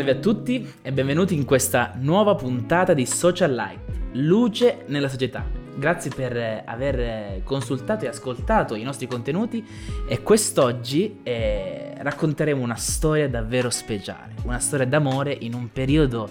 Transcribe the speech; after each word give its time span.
Salve 0.00 0.16
a 0.16 0.22
tutti 0.22 0.66
e 0.80 0.92
benvenuti 0.92 1.34
in 1.34 1.44
questa 1.44 1.92
nuova 1.98 2.34
puntata 2.34 2.94
di 2.94 3.04
Social 3.04 3.52
Light, 3.52 3.80
luce 4.12 4.84
nella 4.86 5.10
società. 5.10 5.44
Grazie 5.76 6.10
per 6.10 6.34
eh, 6.34 6.62
aver 6.64 6.98
eh, 6.98 7.40
consultato 7.44 8.06
e 8.06 8.08
ascoltato 8.08 8.76
i 8.76 8.82
nostri 8.82 9.06
contenuti 9.06 9.62
e 10.08 10.22
quest'oggi 10.22 11.18
eh, 11.22 11.92
racconteremo 11.98 12.62
una 12.62 12.76
storia 12.76 13.28
davvero 13.28 13.68
speciale, 13.68 14.36
una 14.44 14.58
storia 14.58 14.86
d'amore 14.86 15.36
in 15.38 15.52
un 15.52 15.70
periodo, 15.70 16.26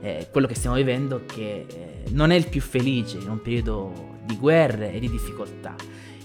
eh, 0.00 0.28
quello 0.30 0.46
che 0.46 0.54
stiamo 0.54 0.76
vivendo, 0.76 1.24
che 1.26 1.66
eh, 1.68 2.02
non 2.10 2.30
è 2.30 2.36
il 2.36 2.48
più 2.48 2.60
felice, 2.60 3.16
in 3.16 3.30
un 3.30 3.42
periodo 3.42 4.18
di 4.22 4.36
guerre 4.36 4.92
e 4.92 5.00
di 5.00 5.10
difficoltà. 5.10 5.74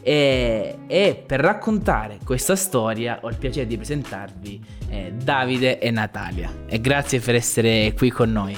E, 0.05 0.79
e, 0.85 1.23
per 1.25 1.39
raccontare 1.39 2.19
questa 2.25 2.57
storia 2.57 3.19
ho 3.21 3.29
il 3.29 3.37
piacere 3.37 3.65
di 3.65 3.77
presentarvi 3.77 4.61
eh, 4.89 5.13
Davide 5.13 5.79
e 5.79 5.91
Natalia. 5.91 6.51
E 6.67 6.81
grazie 6.81 7.21
per 7.21 7.35
essere 7.35 7.93
qui 7.95 8.09
con 8.09 8.31
noi. 8.31 8.55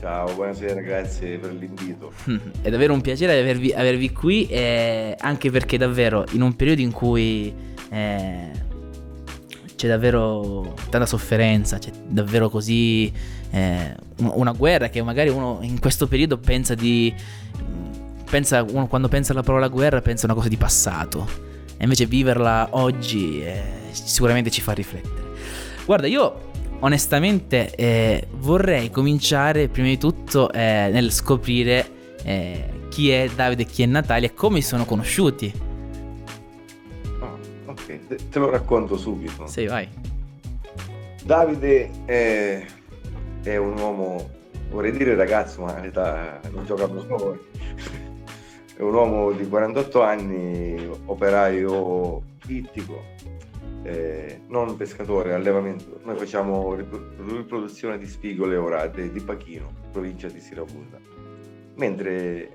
Ciao, 0.00 0.34
buonasera, 0.34 0.80
grazie 0.80 1.38
per 1.38 1.52
l'invito. 1.52 2.12
È 2.60 2.70
davvero 2.70 2.92
un 2.92 3.00
piacere 3.00 3.38
avervi, 3.38 3.72
avervi 3.72 4.12
qui, 4.12 4.46
eh, 4.48 5.16
anche 5.18 5.50
perché 5.50 5.78
davvero 5.78 6.24
in 6.32 6.42
un 6.42 6.54
periodo 6.56 6.80
in 6.80 6.90
cui 6.90 7.54
eh, 7.90 8.50
c'è 9.76 9.88
davvero 9.88 10.74
tanta 10.90 11.06
sofferenza, 11.06 11.78
c'è 11.78 11.90
davvero 12.08 12.48
così 12.48 13.12
eh, 13.50 13.94
una 14.16 14.52
guerra 14.52 14.88
che 14.88 15.02
magari 15.02 15.28
uno 15.28 15.58
in 15.62 15.78
questo 15.78 16.06
periodo 16.08 16.38
pensa 16.38 16.74
di 16.74 17.14
pensa, 18.28 18.62
uno 18.62 18.86
quando 18.86 19.08
pensa 19.08 19.32
alla 19.32 19.42
parola 19.42 19.68
guerra 19.68 20.00
pensa 20.00 20.22
a 20.22 20.26
una 20.26 20.34
cosa 20.34 20.48
di 20.48 20.56
passato. 20.56 21.44
E 21.78 21.82
invece 21.82 22.06
viverla 22.06 22.68
oggi 22.72 23.42
eh, 23.42 23.62
sicuramente 23.90 24.50
ci 24.50 24.60
fa 24.60 24.72
riflettere. 24.72 25.24
Guarda, 25.84 26.06
io 26.06 26.50
onestamente 26.80 27.74
eh, 27.74 28.26
vorrei 28.32 28.90
cominciare 28.90 29.68
prima 29.68 29.88
di 29.88 29.98
tutto 29.98 30.50
eh, 30.52 30.88
nel 30.90 31.10
scoprire 31.10 31.88
eh, 32.22 32.70
chi 32.88 33.10
è 33.10 33.28
Davide 33.34 33.62
e 33.62 33.66
chi 33.66 33.82
è 33.82 33.86
Natalia 33.86 34.28
e 34.28 34.34
come 34.34 34.60
si 34.60 34.68
sono 34.68 34.84
conosciuti. 34.84 35.52
Oh, 37.20 37.38
ok, 37.66 38.28
te, 38.30 38.38
lo 38.38 38.50
racconto 38.50 38.96
subito. 38.96 39.46
Sì, 39.46 39.66
vai. 39.66 39.88
Davide 41.22 41.90
è, 42.04 42.64
è 43.42 43.56
un 43.56 43.78
uomo, 43.78 44.30
vorrei 44.70 44.92
dire 44.92 45.14
ragazzo, 45.14 45.62
ma 45.62 45.74
in 45.74 45.80
realtà 45.80 46.40
non 46.52 46.64
gioca 46.64 46.84
a 46.84 46.88
favore 46.88 47.40
è 48.76 48.82
un 48.82 48.92
uomo 48.92 49.32
di 49.32 49.48
48 49.48 50.02
anni, 50.02 50.86
operaio 51.06 52.22
ittico, 52.46 53.02
eh, 53.82 54.42
non 54.48 54.76
pescatore, 54.76 55.32
allevamento. 55.32 55.98
Noi 56.04 56.18
facciamo 56.18 56.74
riproduzione 56.74 57.96
di 57.96 58.06
spigole 58.06 58.54
orate 58.56 59.10
di 59.10 59.20
Pachino, 59.22 59.72
provincia 59.90 60.28
di 60.28 60.40
Siracusa. 60.40 61.00
Mentre 61.76 62.52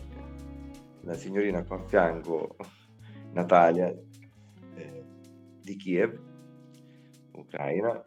la 1.01 1.15
signorina 1.15 1.63
qua 1.63 1.77
a 1.77 1.87
fianco, 1.87 2.55
Natalia, 3.31 3.87
eh, 4.75 5.03
di 5.59 5.75
Kiev, 5.75 6.19
Ucraina, 7.31 7.99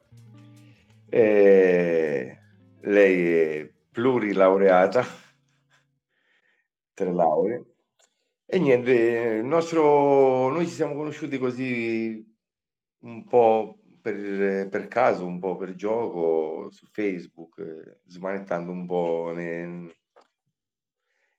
eh, 1.08 2.38
lei 2.80 3.32
è 3.32 3.72
plurilaureata, 3.90 5.02
tre 6.94 7.12
lauree, 7.12 7.73
e 8.46 8.58
niente, 8.58 8.92
il 9.40 9.44
nostro 9.44 10.48
noi 10.50 10.66
ci 10.66 10.72
siamo 10.74 10.94
conosciuti 10.94 11.38
così 11.38 12.24
un 13.00 13.24
po' 13.26 13.78
per 14.02 14.68
per 14.68 14.88
caso, 14.88 15.26
un 15.26 15.38
po' 15.40 15.56
per 15.56 15.74
gioco 15.74 16.70
su 16.70 16.86
Facebook, 16.92 17.58
eh, 17.60 18.00
smanettando 18.06 18.70
un 18.72 18.86
po' 18.86 19.32
ne 19.34 19.94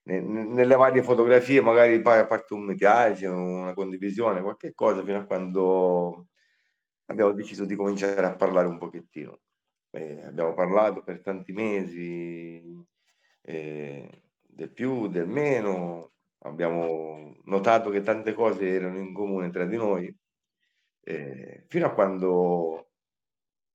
ne 0.08 0.20
nelle 0.22 0.76
varie 0.76 1.02
fotografie, 1.04 1.62
magari 1.62 1.96
a 2.04 2.26
parte 2.28 2.54
un 2.54 2.64
mi 2.66 2.76
piace, 2.76 3.26
una 3.28 3.74
condivisione, 3.74 4.42
qualche 4.42 4.74
cosa, 4.74 5.04
fino 5.04 5.18
a 5.20 5.26
quando 5.26 6.28
abbiamo 7.08 7.32
deciso 7.34 7.66
di 7.66 7.76
cominciare 7.76 8.26
a 8.26 8.36
parlare 8.36 8.68
un 8.68 8.78
pochettino. 8.78 9.40
Ehm, 9.92 10.26
abbiamo 10.28 10.54
parlato 10.54 11.02
per 11.04 11.22
tanti 11.22 11.54
mesi, 11.54 12.62
ehm, 13.42 14.10
del 14.42 14.72
più, 14.74 15.08
del 15.08 15.28
meno 15.28 16.14
abbiamo 16.46 17.36
notato 17.46 17.90
che 17.90 18.02
tante 18.02 18.34
cose 18.34 18.68
erano 18.68 19.00
in 19.00 19.14
comune 19.14 19.50
tra 19.50 19.66
di 19.66 19.76
noi, 19.76 20.16
eh, 21.02 21.66
fino 21.68 21.86
a 21.86 21.94
quando 21.94 22.92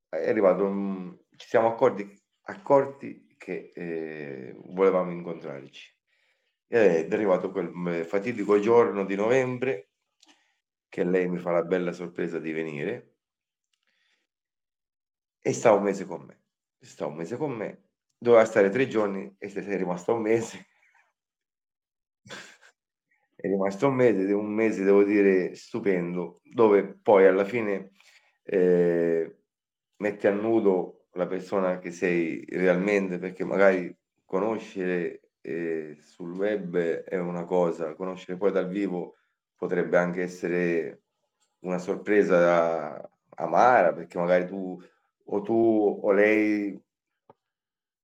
è 0.09 0.29
arrivato, 0.29 1.25
ci 1.37 1.49
siamo 1.49 1.69
accorti, 1.69 2.21
accorti 2.43 3.35
che 3.37 3.71
eh, 3.75 4.55
volevamo 4.67 5.11
incontrarci. 5.11 5.97
Ed 6.69 7.13
è 7.13 7.15
arrivato 7.15 7.51
quel 7.51 8.05
fatidico 8.05 8.61
giorno 8.61 9.05
di 9.05 9.17
novembre 9.17 9.91
che 10.89 11.05
lei 11.05 11.29
mi 11.29 11.39
fa 11.39 11.51
la 11.51 11.65
bella 11.65 11.93
sorpresa 11.93 12.39
di 12.39 12.53
venire 12.53 13.15
e 15.41 15.53
sta 15.53 15.73
un 15.73 15.83
mese 15.83 16.05
con 16.05 16.23
me. 16.23 16.43
Sta 16.79 17.07
un 17.07 17.17
mese 17.17 17.37
con 17.37 17.53
me, 17.53 17.89
doveva 18.17 18.45
stare 18.45 18.71
tre 18.71 18.87
giorni 18.87 19.35
e 19.39 19.49
sei 19.49 19.77
rimasta 19.77 20.13
un 20.13 20.23
mese 20.23 20.70
è 23.41 23.49
rimasto 23.49 23.89
un 23.89 23.95
mese, 23.95 24.33
un 24.33 24.53
mese 24.53 24.85
devo 24.85 25.03
dire 25.03 25.55
stupendo, 25.55 26.43
dove 26.45 26.99
poi 27.03 27.27
alla 27.27 27.45
fine 27.45 27.93
eh, 28.43 29.37
metti 29.97 30.27
a 30.27 30.33
nudo 30.33 31.07
la 31.13 31.27
persona 31.27 31.79
che 31.79 31.91
sei 31.91 32.45
realmente, 32.51 33.19
perché 33.19 33.45
magari 33.45 33.97
conoscere 34.27 35.31
eh, 35.41 35.97
sul 36.01 36.37
web 36.37 36.77
è 36.77 37.17
una 37.17 37.45
cosa, 37.45 37.95
conoscere 37.95 38.37
poi 38.37 38.53
dal 38.53 38.69
vivo 38.69 39.17
potrebbe 39.57 39.97
anche 39.97 40.23
essere 40.23 41.05
una 41.61 41.79
sorpresa 41.79 43.11
amara, 43.37 43.95
perché 43.95 44.19
magari 44.19 44.47
tu 44.47 44.79
o 45.25 45.41
tu 45.41 46.01
o 46.03 46.13
lei 46.13 46.79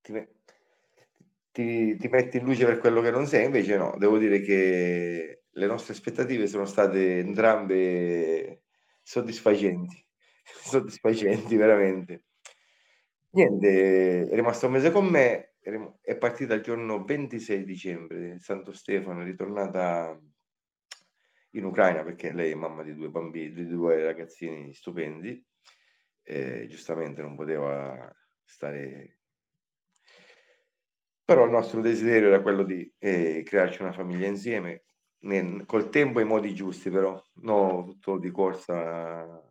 ti, 0.00 0.28
ti, 1.56 1.96
ti 1.96 2.08
metti 2.08 2.36
in 2.36 2.44
luce 2.44 2.66
per 2.66 2.76
quello 2.78 3.00
che 3.00 3.10
non 3.10 3.26
sei, 3.26 3.46
invece 3.46 3.78
no, 3.78 3.94
devo 3.96 4.18
dire 4.18 4.42
che 4.42 5.44
le 5.48 5.66
nostre 5.66 5.94
aspettative 5.94 6.46
sono 6.46 6.66
state 6.66 7.18
entrambe 7.18 8.64
soddisfacenti, 9.02 10.04
soddisfacenti 10.44 11.56
veramente. 11.56 12.24
Niente, 13.30 14.28
è 14.28 14.34
rimasto 14.34 14.66
un 14.66 14.72
mese 14.72 14.90
con 14.90 15.06
me, 15.06 15.54
è 16.02 16.16
partita 16.18 16.52
il 16.52 16.62
giorno 16.62 17.02
26 17.04 17.64
dicembre, 17.64 18.38
Santo 18.38 18.74
Stefano, 18.74 19.22
è 19.22 19.24
ritornata 19.24 20.18
in 21.52 21.64
Ucraina 21.64 22.04
perché 22.04 22.32
lei 22.32 22.52
è 22.52 22.54
mamma 22.54 22.82
di 22.82 22.94
due 22.94 23.08
bambini, 23.08 23.54
di 23.54 23.66
due 23.66 24.04
ragazzini 24.04 24.74
stupendi, 24.74 25.42
e 26.22 26.66
giustamente 26.68 27.22
non 27.22 27.34
poteva 27.34 28.14
stare 28.44 29.20
però 31.26 31.44
il 31.44 31.50
nostro 31.50 31.80
desiderio 31.80 32.28
era 32.28 32.40
quello 32.40 32.62
di 32.62 32.88
eh, 32.98 33.42
crearci 33.44 33.82
una 33.82 33.92
famiglia 33.92 34.28
insieme, 34.28 34.84
nel, 35.24 35.64
col 35.66 35.90
tempo 35.90 36.20
e 36.20 36.22
i 36.22 36.26
modi 36.26 36.54
giusti, 36.54 36.88
però, 36.88 37.20
no 37.42 37.82
tutto 37.84 38.18
di 38.18 38.30
corsa. 38.30 39.42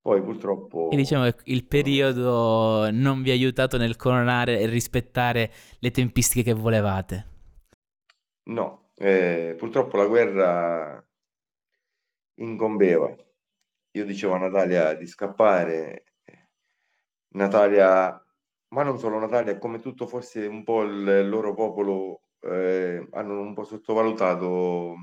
Poi 0.00 0.22
purtroppo... 0.22 0.90
E 0.90 0.96
diciamo 0.96 1.30
che 1.30 1.42
il 1.44 1.64
periodo 1.64 2.90
non 2.90 3.22
vi 3.22 3.30
ha 3.30 3.34
aiutato 3.34 3.76
nel 3.78 3.94
coronare 3.94 4.58
e 4.58 4.66
rispettare 4.66 5.52
le 5.78 5.90
tempistiche 5.92 6.42
che 6.42 6.58
volevate. 6.58 7.34
No, 8.48 8.90
eh, 8.96 9.54
purtroppo 9.56 9.96
la 9.96 10.06
guerra 10.06 11.08
incombeva. 12.34 13.14
Io 13.92 14.04
dicevo 14.04 14.34
a 14.34 14.38
Natalia 14.38 14.94
di 14.94 15.06
scappare, 15.06 16.04
Natalia 17.34 18.25
ma 18.76 18.82
non 18.82 18.98
solo 18.98 19.18
Natalia, 19.18 19.56
come 19.56 19.80
tutto 19.80 20.06
forse 20.06 20.44
un 20.44 20.62
po' 20.62 20.82
il 20.82 21.26
loro 21.30 21.54
popolo 21.54 22.20
eh, 22.40 23.08
hanno 23.12 23.40
un 23.40 23.54
po' 23.54 23.64
sottovalutato 23.64 24.96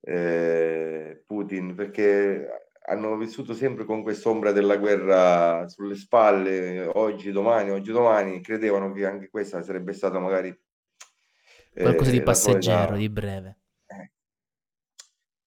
eh, 0.00 1.22
Putin 1.24 1.76
perché 1.76 2.72
hanno 2.86 3.16
vissuto 3.16 3.54
sempre 3.54 3.84
con 3.84 4.02
quest'ombra 4.02 4.50
della 4.50 4.78
guerra 4.78 5.68
sulle 5.68 5.94
spalle, 5.94 6.84
oggi, 6.94 7.30
domani, 7.30 7.70
oggi, 7.70 7.92
domani, 7.92 8.40
credevano 8.40 8.90
che 8.90 9.06
anche 9.06 9.30
questa 9.30 9.62
sarebbe 9.62 9.92
stata 9.92 10.18
magari 10.18 10.48
eh, 10.48 11.82
qualcosa 11.82 12.10
di 12.10 12.20
passeggero, 12.20 12.78
solita... 12.78 12.96
di 12.96 13.08
breve. 13.08 13.58
Eh. 13.86 14.10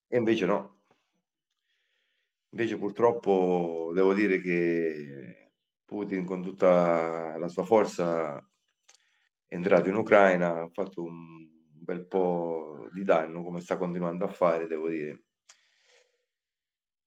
E 0.08 0.18
invece 0.18 0.46
no. 0.46 0.78
Invece 2.52 2.78
purtroppo 2.78 3.92
devo 3.94 4.14
dire 4.14 4.40
che 4.40 5.45
Putin 5.90 6.26
con 6.26 6.42
tutta 6.42 7.38
la 7.38 7.48
sua 7.48 7.64
forza 7.64 8.44
è 9.48 9.54
entrato 9.56 9.90
in 9.90 9.96
Ucraina, 9.96 10.62
ha 10.62 10.70
fatto 10.72 11.04
un 11.04 11.48
bel 11.72 12.06
po' 12.08 12.88
di 12.92 13.04
danno 13.04 13.44
come 13.44 13.62
sta 13.62 13.78
continuando 13.78 14.26
a 14.26 14.30
fare, 14.30 14.68
devo 14.68 14.90
dire. 14.90 15.24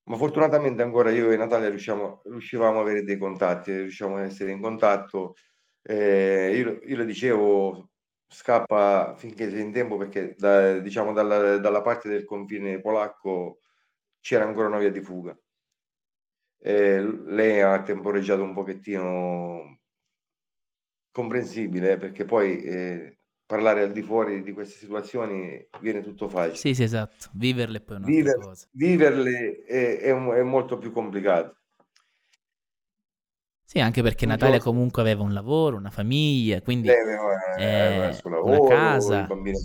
Ma 0.09 0.17
fortunatamente 0.17 0.83
ancora 0.83 1.11
io 1.11 1.31
e 1.31 1.37
Natalia 1.37 1.69
riusciamo 1.69 2.23
riuscivamo 2.25 2.79
a 2.79 2.81
avere 2.81 3.03
dei 3.03 3.19
contatti, 3.19 3.73
riusciamo 3.77 4.17
a 4.17 4.23
essere 4.23 4.53
in 4.53 4.61
contatto. 4.61 5.35
Ehm, 5.83 6.55
io 6.57 6.81
io 6.85 6.97
le 6.97 7.05
dicevo: 7.05 7.91
"Scappa 8.27 9.15
finché 9.17 9.51
sei 9.51 9.61
in 9.61 9.73
tempo", 9.73 9.97
perché 9.99 10.35
da 10.39 10.79
diciamo 10.79 11.13
dalla 11.13 11.59
dalla 11.59 11.83
parte 11.83 12.09
del 12.09 12.25
confine 12.25 12.81
polacco 12.81 13.61
c'era 14.21 14.45
ancora 14.45 14.69
una 14.69 14.79
via 14.79 14.91
di 14.91 15.03
fuga. 15.03 15.39
L 16.61 17.25
lei 17.35 17.61
ha 17.61 17.83
temporeggiato 17.83 18.43
un 18.43 18.53
pochettino 18.55 19.79
comprensibile, 21.15 21.93
eh, 21.93 21.97
perché 21.99 22.25
poi, 22.25 22.63
ehm, 22.65 23.17
parlare 23.47 23.83
al 23.83 23.93
di 23.93 24.03
fuori 24.03 24.43
di 24.43 24.53
queste 24.53 24.79
situazioni 24.79 25.67
viene 25.81 26.03
tutto 26.03 26.29
Sì, 26.53 26.75
facile. 26.75 26.75
sì, 26.75 26.83
esatto. 26.83 27.31
Viverle 27.35 27.81
poi 27.81 27.97
è 27.97 27.99
un'altra 27.99 28.31
Viver 28.31 28.35
cosa. 28.35 28.69
viverle 28.73 29.65
è 29.67 29.99
è 29.99 30.13
è 30.13 30.43
molto 30.43 30.79
più 30.79 30.93
complicato. 30.93 31.57
Sì, 33.71 33.81
anche 33.81 34.01
perché 34.01 34.25
Tu 34.25 34.27
Natalia 34.27 34.61
Gios 34.61 34.61
comunque 34.61 35.03
aveva 35.03 35.23
un 35.23 35.35
lavoro, 35.35 35.77
una 35.77 35.91
famiglia, 35.91 36.63
quindi, 36.63 36.99
aveva 37.83 38.07
il 38.07 38.13
ehm, 38.13 38.15
suo 38.15 38.31
una 38.41 38.61
lavoro, 38.61 39.17
i 39.19 39.25
casa, 39.25 39.25
bambini 39.25 39.59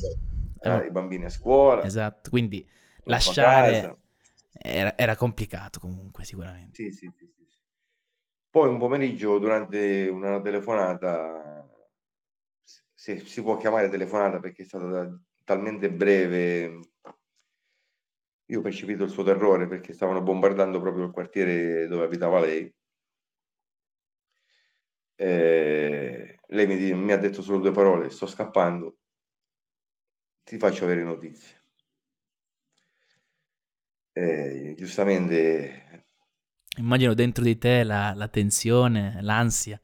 eh, 0.62 0.86
i 0.88 0.92
bambini 0.92 1.25
a 1.25 1.30
scuola 1.30 1.88
esatto, 1.88 2.30
quindi 2.30 2.68
casa. 3.24 3.88
lasciare 3.88 4.02
era 4.63 4.98
era 4.98 5.15
complicato 5.15 5.80
comunque 5.80 6.24
sicuramente. 6.25 6.71
Sì, 6.75 6.92
sì, 6.92 7.10
sì, 7.15 7.25
sì. 7.27 7.48
Poi 8.50 8.69
un 8.69 8.77
pomeriggio 8.80 9.38
durante 9.38 10.07
una 10.10 10.39
telefonata 10.39 11.68
se 12.94 13.19
si 13.25 13.42
può 13.42 13.57
chiamare 13.57 13.89
telefonata 13.89 14.39
perché 14.39 14.63
è 14.63 14.65
stata 14.65 14.89
ta 14.89 15.19
talmente 15.45 15.92
breve 15.92 16.80
io 18.51 18.60
ho 18.60 18.62
percepito 18.62 19.04
il 19.04 19.10
suo 19.10 19.24
terrore 19.24 19.68
perché 19.68 19.92
stavano 19.92 20.21
bombardando 20.21 20.80
proprio 20.80 21.04
il 21.04 21.12
quartiere 21.12 21.88
dove 21.88 22.06
abitava 22.06 22.39
lei. 22.39 22.74
Ehm, 25.18 26.36
lei 26.48 26.68
mi 26.68 26.94
mi 26.94 27.12
ha 27.12 27.18
detto 27.18 27.42
solo 27.42 27.60
2 27.60 27.71
parole: 27.71 28.10
"Sto 28.12 28.25
scappando" 28.27 28.98
"ti 30.45 30.57
faccio 30.57 30.86
avere 30.86 31.04
notizie." 31.04 31.62
E 34.15 34.75
giustamente 34.77 36.06
Immagino 36.77 37.13
dentro 37.15 37.44
di 37.44 37.57
te 37.57 37.83
la 37.83 38.13
la 38.15 38.27
tensione, 38.27 39.18
l'ansia. 39.21 39.80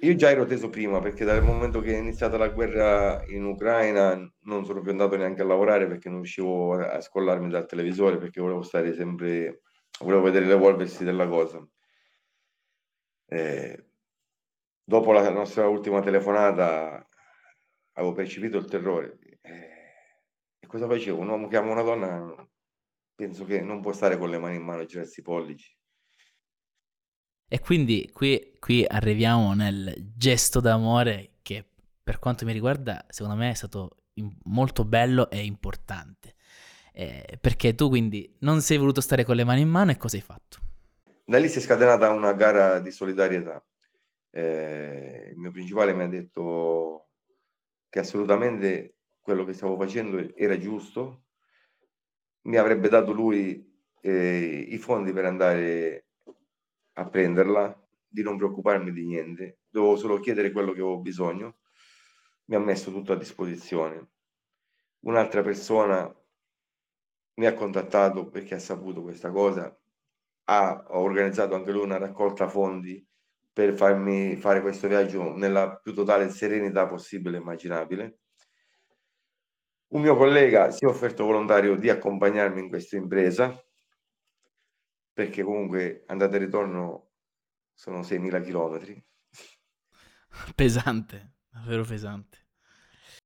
Io 0.00 0.14
già 0.14 0.30
ero 0.30 0.44
teso 0.46 0.68
prima, 0.70 1.00
perché 1.00 1.24
dal 1.24 1.42
momento 1.42 1.80
che 1.80 1.94
è 1.94 1.98
iniziata 1.98 2.36
la 2.38 2.48
guerra 2.48 3.22
in 3.26 3.44
Ucraina 3.44 4.14
non 4.44 4.64
sono 4.64 4.80
più 4.80 4.90
andato 4.90 5.16
neanche 5.16 5.42
a 5.42 5.44
lavorare 5.44 5.86
perché 5.86 6.08
non 6.08 6.18
riuscivo 6.18 6.74
a 6.74 7.00
scollarmi 7.00 7.48
dal 7.50 7.66
televisore, 7.66 8.18
perché 8.18 8.40
volevo 8.40 8.62
stare 8.62 8.94
sempre 8.94 9.62
volevo 10.00 10.22
vedere 10.22 10.46
l'evolversi 10.46 11.04
della 11.04 11.26
cosa. 11.26 11.66
Ehm, 13.28 13.76
dopo 14.84 15.12
la 15.12 15.28
nostra 15.30 15.68
ultima 15.68 16.00
telefonata 16.00 17.06
avevo 17.92 18.12
percepito 18.12 18.58
il 18.58 18.66
terrore, 18.66 19.18
ehm, 19.42 19.62
e 20.60 20.66
cosa 20.66 20.86
facevo? 20.86 21.18
Un 21.20 21.28
uomo 21.28 21.48
che 21.48 21.56
ama 21.56 21.72
una 21.72 21.82
donna 21.82 22.48
penso 23.16 23.44
che 23.44 23.60
non 23.62 23.80
può 23.80 23.92
stare 23.92 24.18
con 24.18 24.30
le 24.30 24.38
mani 24.38 24.56
in 24.56 24.62
mano 24.62 24.82
e 24.82 24.86
girarsi 24.86 25.20
i 25.20 25.22
pollici. 25.24 25.74
E 27.48 27.60
quindi 27.60 28.10
qui 28.12 28.54
qui 28.58 28.84
arriviamo 28.86 29.54
nel 29.54 30.12
gesto 30.16 30.60
d'amore 30.60 31.38
che, 31.42 31.64
per 32.02 32.18
quanto 32.18 32.44
mi 32.44 32.52
riguarda, 32.52 33.06
secondo 33.08 33.38
me 33.38 33.50
è 33.50 33.54
stato 33.54 34.02
molto 34.44 34.84
bello 34.84 35.30
e 35.30 35.44
importante. 35.44 36.34
Ehm, 36.92 37.22
perché 37.40 37.74
tu 37.74 37.88
quindi 37.88 38.36
non 38.40 38.60
sei 38.60 38.78
voluto 38.78 39.00
stare 39.00 39.24
con 39.24 39.36
le 39.36 39.44
mani 39.44 39.60
in 39.60 39.68
mano 39.68 39.92
e 39.92 39.96
cosa 39.96 40.16
hai 40.16 40.22
fatto? 40.22 40.58
Da 41.24 41.38
lì 41.38 41.48
si 41.48 41.58
è 41.58 41.60
scatenata 41.60 42.10
una 42.10 42.32
gara 42.32 42.80
di 42.80 42.90
solidarietà. 42.90 43.64
Ehm, 44.30 45.30
il 45.30 45.38
mio 45.38 45.50
principale 45.52 45.94
mi 45.94 46.02
ha 46.02 46.08
detto 46.08 47.08
che 47.88 48.00
assolutamente 48.00 48.96
quello 49.20 49.44
che 49.44 49.52
stavo 49.52 49.76
facendo 49.76 50.34
era 50.36 50.58
giusto 50.58 51.25
mi 52.46 52.56
avrebbe 52.56 52.88
dato 52.88 53.12
lui, 53.12 53.64
ehm, 54.00 54.64
i 54.72 54.78
fondi 54.78 55.12
per 55.12 55.24
andare 55.24 56.06
a 56.94 57.08
prenderla, 57.08 57.80
di 58.08 58.22
non 58.22 58.36
preoccuparmi 58.36 58.92
di 58.92 59.04
niente, 59.04 59.60
dovevo 59.68 59.96
solo 59.96 60.18
chiedere 60.20 60.52
quello 60.52 60.72
che 60.72 60.80
avevo 60.80 61.00
bisogno. 61.00 61.58
Mi 62.46 62.56
ha 62.56 62.60
messo 62.60 62.90
tutto 62.90 63.12
a 63.12 63.16
disposizione. 63.16 64.10
Un'altra 65.00 65.42
persona 65.42 66.12
mi 67.34 67.46
ha 67.46 67.54
contattato 67.54 68.28
perché 68.28 68.54
ha 68.54 68.58
saputo 68.58 69.02
questa 69.02 69.30
cosa, 69.30 69.74
ha 70.44 70.84
organizzato 70.90 71.54
anche 71.54 71.72
lui 71.72 71.82
una 71.82 71.98
raccolta 71.98 72.48
fondi 72.48 73.04
per 73.52 73.74
farmi 73.74 74.36
fare 74.36 74.60
questo 74.60 74.88
viaggio 74.88 75.34
nella 75.34 75.76
più 75.76 75.94
totale 75.94 76.28
serenità 76.30 76.86
possibile 76.86 77.36
e 77.38 77.40
immaginabile. 77.40 78.18
Un 79.96 80.02
mio 80.02 80.14
collega 80.14 80.70
si 80.70 80.84
è 80.84 80.88
offerto 80.88 81.24
volontario 81.24 81.74
di 81.76 81.88
accompagnarmi 81.88 82.60
in 82.60 82.68
questa 82.68 82.96
impresa 82.96 83.58
perché 85.10 85.42
comunque 85.42 86.04
andata 86.06 86.36
e 86.36 86.38
ritorno 86.38 87.12
sono 87.72 88.02
6000 88.02 88.40
chilometri. 88.40 89.02
Pesante, 90.54 91.36
davvero 91.48 91.84
pesante. 91.84 92.46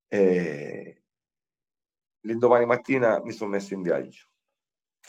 Ehm 0.08 1.00
l'indomani 2.22 2.67
mattina 2.67 3.20
mi 3.22 3.32
son 3.32 3.50
messo 3.50 3.75
in 3.75 3.82
viaggio, 3.82 4.28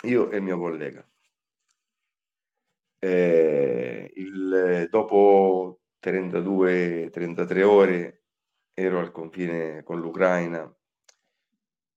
io 0.04 0.30
e 0.30 0.38
il 0.38 0.44
mio 0.44 0.58
collega. 0.58 1.06
Ehm, 3.00 4.08
il 4.16 4.88
dopo 4.90 5.82
32, 6.00 7.10
33 7.12 7.64
ore 7.64 8.24
ero 8.74 9.00
al 9.00 9.12
confine 9.12 9.84
con 9.84 10.00
l'Ucraina. 10.00 10.74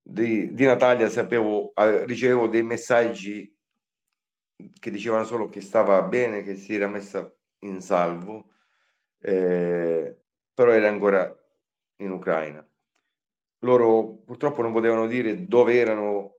Di 0.07 0.53
di 0.53 0.67
Natalia 0.67 1.09
sapevo 1.09 1.71
a 1.75 2.05
ricevevo 2.05 2.47
dei 2.47 2.63
messaggi 2.63 3.51
che 4.79 4.91
dicevano 4.91 5.25
solo 5.25 5.49
che 5.49 5.61
stava 5.61 6.01
bene, 6.03 6.43
che 6.43 6.55
si 6.57 6.75
era 6.75 6.87
messa 6.89 7.29
in 7.61 7.81
salvo, 7.81 8.51
ehm, 9.21 10.17
però 10.55 10.71
era 10.73 10.89
ancora 10.89 11.35
in 11.97 12.11
Ucraina. 12.13 12.67
Loro 13.61 14.19
purtroppo 14.25 14.63
non 14.63 14.73
potevano 14.73 15.07
dire 15.07 15.47
dove 15.47 15.77
erano 15.79 16.37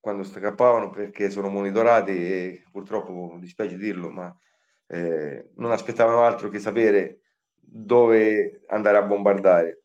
quando 0.00 0.24
scappavano 0.24 0.90
perché 0.90 1.30
sono 1.30 1.48
monitorati 1.48 2.10
e 2.12 2.64
purtroppo, 2.70 3.32
mi 3.34 3.40
dispiace 3.40 3.76
dirlo, 3.78 4.10
ma, 4.10 4.36
ehm, 4.88 5.50
non 5.56 5.70
aspettavano 5.72 6.22
altro 6.24 6.48
che 6.50 6.58
sapere 6.58 7.20
dove 7.60 8.62
andare 8.68 8.98
a 8.98 9.02
bombardare. 9.02 9.83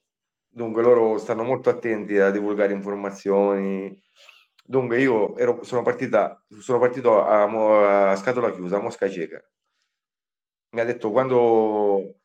Dunque 0.51 0.81
loro 0.81 1.17
stanno 1.19 1.43
molto 1.43 1.69
attenti 1.69 2.17
a 2.17 2.31
divulgare 2.31 2.73
informazioni. 2.73 3.95
Dunque 4.65 4.99
io 4.99 5.37
ero 5.37 5.63
sono 5.63 5.83
partita 5.83 6.43
sono 6.59 6.79
partito 6.79 7.23
a 7.23 7.45
mo 7.47 7.79
a 7.85 8.15
scatola 8.15 8.51
chiusa, 8.51 8.77
a 8.77 8.81
mosca 8.81 9.09
cieca. 9.09 9.39
Mi 10.71 10.81
ha 10.81 10.83
detto: 10.85 11.09
"Quando, 11.11 12.19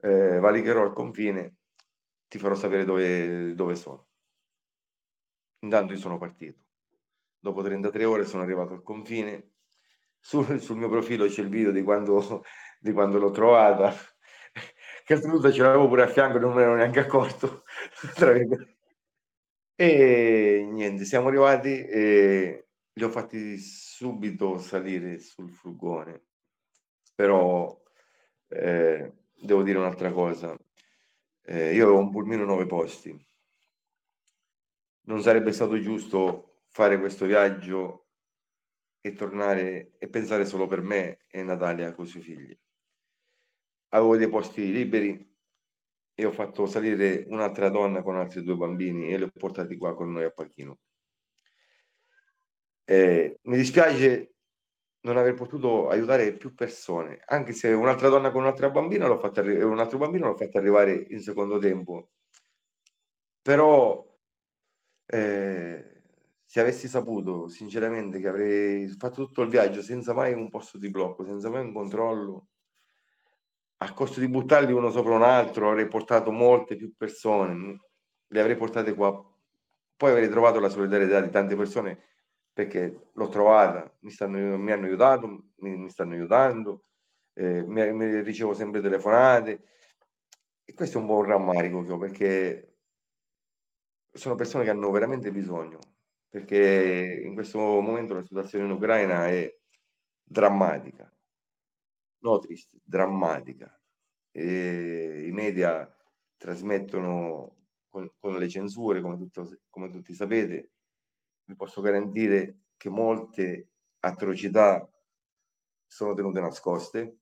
ehm, 0.00 0.40
valicherò 0.40 0.84
il 0.86 0.92
confine 0.92 1.56
ti 2.28 2.38
farò 2.38 2.54
sapere 2.54 2.84
dove 2.84 3.54
dove 3.54 3.74
sono." 3.76 4.06
Intanto 5.62 5.92
io 5.92 5.98
sono 5.98 6.18
partito. 6.18 6.58
Dopo 7.38 7.62
33 7.62 8.04
ore 8.04 8.24
sono 8.24 8.42
arrivato 8.42 8.72
al 8.72 8.82
confine. 8.82 9.52
Sul 10.18 10.60
sul 10.60 10.76
mio 10.76 10.88
profilo 10.88 11.26
c'è 11.26 11.42
il 11.42 11.48
video 11.48 11.70
di 11.72 11.82
quando 11.82 12.42
di 12.80 12.92
quando 12.92 13.18
l'ho 13.18 13.30
trovata, 13.30 13.92
che 15.10 15.16
oltretutto 15.16 15.52
ce 15.52 15.62
l'avevo 15.62 15.88
pure 15.88 16.04
a 16.04 16.06
fianco 16.06 16.38
non 16.38 16.52
me 16.52 16.58
ne 16.58 16.62
ero 16.62 16.76
neanche 16.76 17.00
accorto, 17.00 17.64
E 19.74 20.68
niente, 20.70 21.04
siamo 21.06 21.28
arrivati 21.28 21.84
e 21.84 22.68
li 22.92 23.02
ho 23.02 23.08
fatti 23.08 23.56
subito 23.58 24.58
salire 24.58 25.18
sul 25.18 25.50
furgone. 25.50 26.26
Però, 27.14 27.82
ehm, 28.48 29.10
devo 29.40 29.62
dire 29.62 29.78
un'altra 29.78 30.12
cosa, 30.12 30.54
ehm, 31.44 31.74
io 31.74 31.84
avevo 31.84 31.98
un 31.98 32.10
pulmino 32.10 32.44
9 32.44 32.66
posti. 32.66 33.10
Non 35.06 35.22
sarebbe 35.22 35.52
stato 35.52 35.80
giusto 35.80 36.60
fare 36.68 36.98
questo 36.98 37.24
viaggio 37.24 38.08
e 39.00 39.14
tornare 39.14 39.92
e 39.98 40.08
pensare 40.08 40.44
solo 40.44 40.66
per 40.66 40.82
me 40.82 41.20
e 41.26 41.42
Natalia 41.42 41.94
coi 41.94 42.06
suoi 42.06 42.22
figli. 42.22 42.56
Avevo 43.92 44.16
dei 44.16 44.28
posti 44.28 44.70
liberi 44.72 45.28
e 46.14 46.24
ho 46.24 46.32
fatto 46.32 46.66
salire 46.66 47.24
un'altra 47.28 47.68
donna 47.70 48.02
con 48.02 48.16
altri 48.16 48.42
2 48.42 48.56
bambini 48.56 49.12
e 49.12 49.16
li 49.18 49.24
ho 49.24 49.30
portati 49.36 49.76
qua 49.76 49.94
con 49.94 50.12
noi 50.12 50.24
a 50.24 50.30
Pachino. 50.30 50.78
Ehm, 52.88 53.34
mi 53.42 53.56
dispiace 53.56 54.34
non 55.02 55.16
aver 55.16 55.34
potuto 55.34 55.88
aiutare 55.88 56.36
più 56.36 56.54
persone, 56.54 57.22
anche 57.26 57.52
se 57.52 57.72
un'altra 57.72 58.08
donna 58.08 58.30
con 58.30 58.42
un'altra 58.42 58.70
bambina 58.70 59.06
l'ho 59.06 59.18
fatta 59.18 59.40
arri 59.40 59.62
un 59.62 59.78
altro 59.78 59.98
bambino 59.98 60.26
l'ho 60.28 60.36
fatto 60.36 60.58
arrivare 60.58 61.06
in 61.10 61.20
secondo 61.20 61.58
tempo. 61.58 62.10
Però, 63.42 64.04
ehm, 65.06 65.82
se 66.44 66.60
avessi 66.60 66.88
saputo 66.88 67.48
sinceramente 67.48 68.20
che 68.20 68.28
avrei 68.28 68.88
fatto 68.88 69.26
tutto 69.26 69.42
il 69.42 69.48
viaggio 69.50 69.82
senza 69.82 70.12
mai 70.14 70.32
un 70.34 70.48
posto 70.50 70.78
di 70.78 70.90
blocco, 70.90 71.24
senza 71.24 71.48
mai 71.50 71.62
un 71.64 71.72
controllo, 71.72 72.48
a 73.82 73.92
costo 73.94 74.20
di 74.20 74.28
buttarli 74.28 74.72
uno 74.72 74.90
sopra 74.90 75.14
un 75.14 75.22
altro, 75.22 75.70
avrei 75.70 75.88
portato 75.88 76.30
molte 76.30 76.76
più 76.76 76.94
persone, 76.96 77.80
le 78.26 78.40
avrei 78.40 78.56
portate 78.56 78.94
qua. 78.94 79.10
Poi 79.96 80.10
avrei 80.10 80.28
trovato 80.28 80.60
la 80.60 80.68
solidarietà 80.68 81.20
di 81.20 81.30
tante 81.30 81.56
persone 81.56 82.08
perché 82.52 83.10
l'ho 83.12 83.28
trovata, 83.28 83.90
mi, 84.00 84.10
stanno, 84.10 84.58
mi 84.58 84.72
hanno 84.72 84.86
aiutato, 84.86 85.50
mi, 85.56 85.76
mi 85.76 85.88
stanno 85.88 86.12
aiutando, 86.12 86.84
eh, 87.34 87.62
mi, 87.62 87.92
mi, 87.92 88.20
ricevo 88.20 88.52
sempre 88.54 88.82
telefonate. 88.82 89.62
E 90.64 90.74
questo 90.74 90.98
è 90.98 91.00
un 91.00 91.06
po' 91.06 91.16
un 91.16 91.24
rammarico 91.24 91.82
che 91.82 91.92
ho 91.92 91.98
perché 91.98 92.76
sono 94.12 94.34
persone 94.34 94.64
che 94.64 94.70
hanno 94.70 94.90
veramente 94.90 95.30
bisogno, 95.32 95.78
perché 96.28 97.22
in 97.24 97.34
questo 97.34 97.58
momento 97.58 98.14
la 98.14 98.22
situazione 98.22 98.66
in 98.66 98.72
Ucraina 98.72 99.26
è 99.26 99.52
drammatica 100.22 101.10
no 102.20 102.38
triste, 102.38 102.78
drammatica. 102.82 103.74
E 104.32 105.24
I 105.26 105.32
media 105.32 105.88
trasmettono 106.36 107.56
con, 107.88 108.10
con 108.18 108.38
le 108.38 108.48
censure, 108.48 109.00
come, 109.00 109.16
tutto, 109.16 109.48
come 109.68 109.90
tutti 109.90 110.14
sapete, 110.14 110.70
vi 111.44 111.54
posso 111.56 111.80
garantire 111.80 112.60
che 112.76 112.88
molte 112.88 113.70
atrocità 114.00 114.88
sono 115.86 116.14
tenute 116.14 116.40
nascoste, 116.40 117.18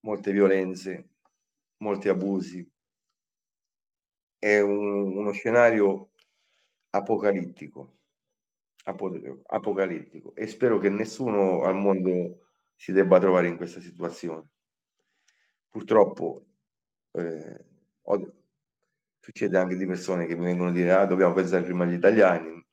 molte 0.00 0.32
violenze, 0.32 1.08
molti 1.78 2.08
abusi. 2.08 2.66
È 4.38 4.60
un, 4.60 5.16
uno 5.16 5.32
scenario 5.32 6.12
apocalittico, 6.90 7.98
apocalittico 8.84 10.34
e 10.34 10.46
spero 10.46 10.78
che 10.78 10.88
nessuno 10.88 11.64
al 11.64 11.74
mondo 11.74 12.47
si 12.78 12.92
debba 12.92 13.18
trovare 13.18 13.48
in 13.48 13.56
questa 13.56 13.80
situazione. 13.80 14.48
Purtroppo 15.68 16.46
eh, 17.10 17.64
succede 19.18 19.58
anche 19.58 19.76
di 19.76 19.84
persone 19.84 20.26
che 20.26 20.36
mi 20.36 20.44
vengono 20.44 20.70
a 20.70 20.72
dire 20.72 20.92
ah, 20.92 21.04
dobbiamo 21.04 21.34
pensare 21.34 21.64
prima 21.64 21.82
agli 21.82 21.94
italiani, 21.94 22.64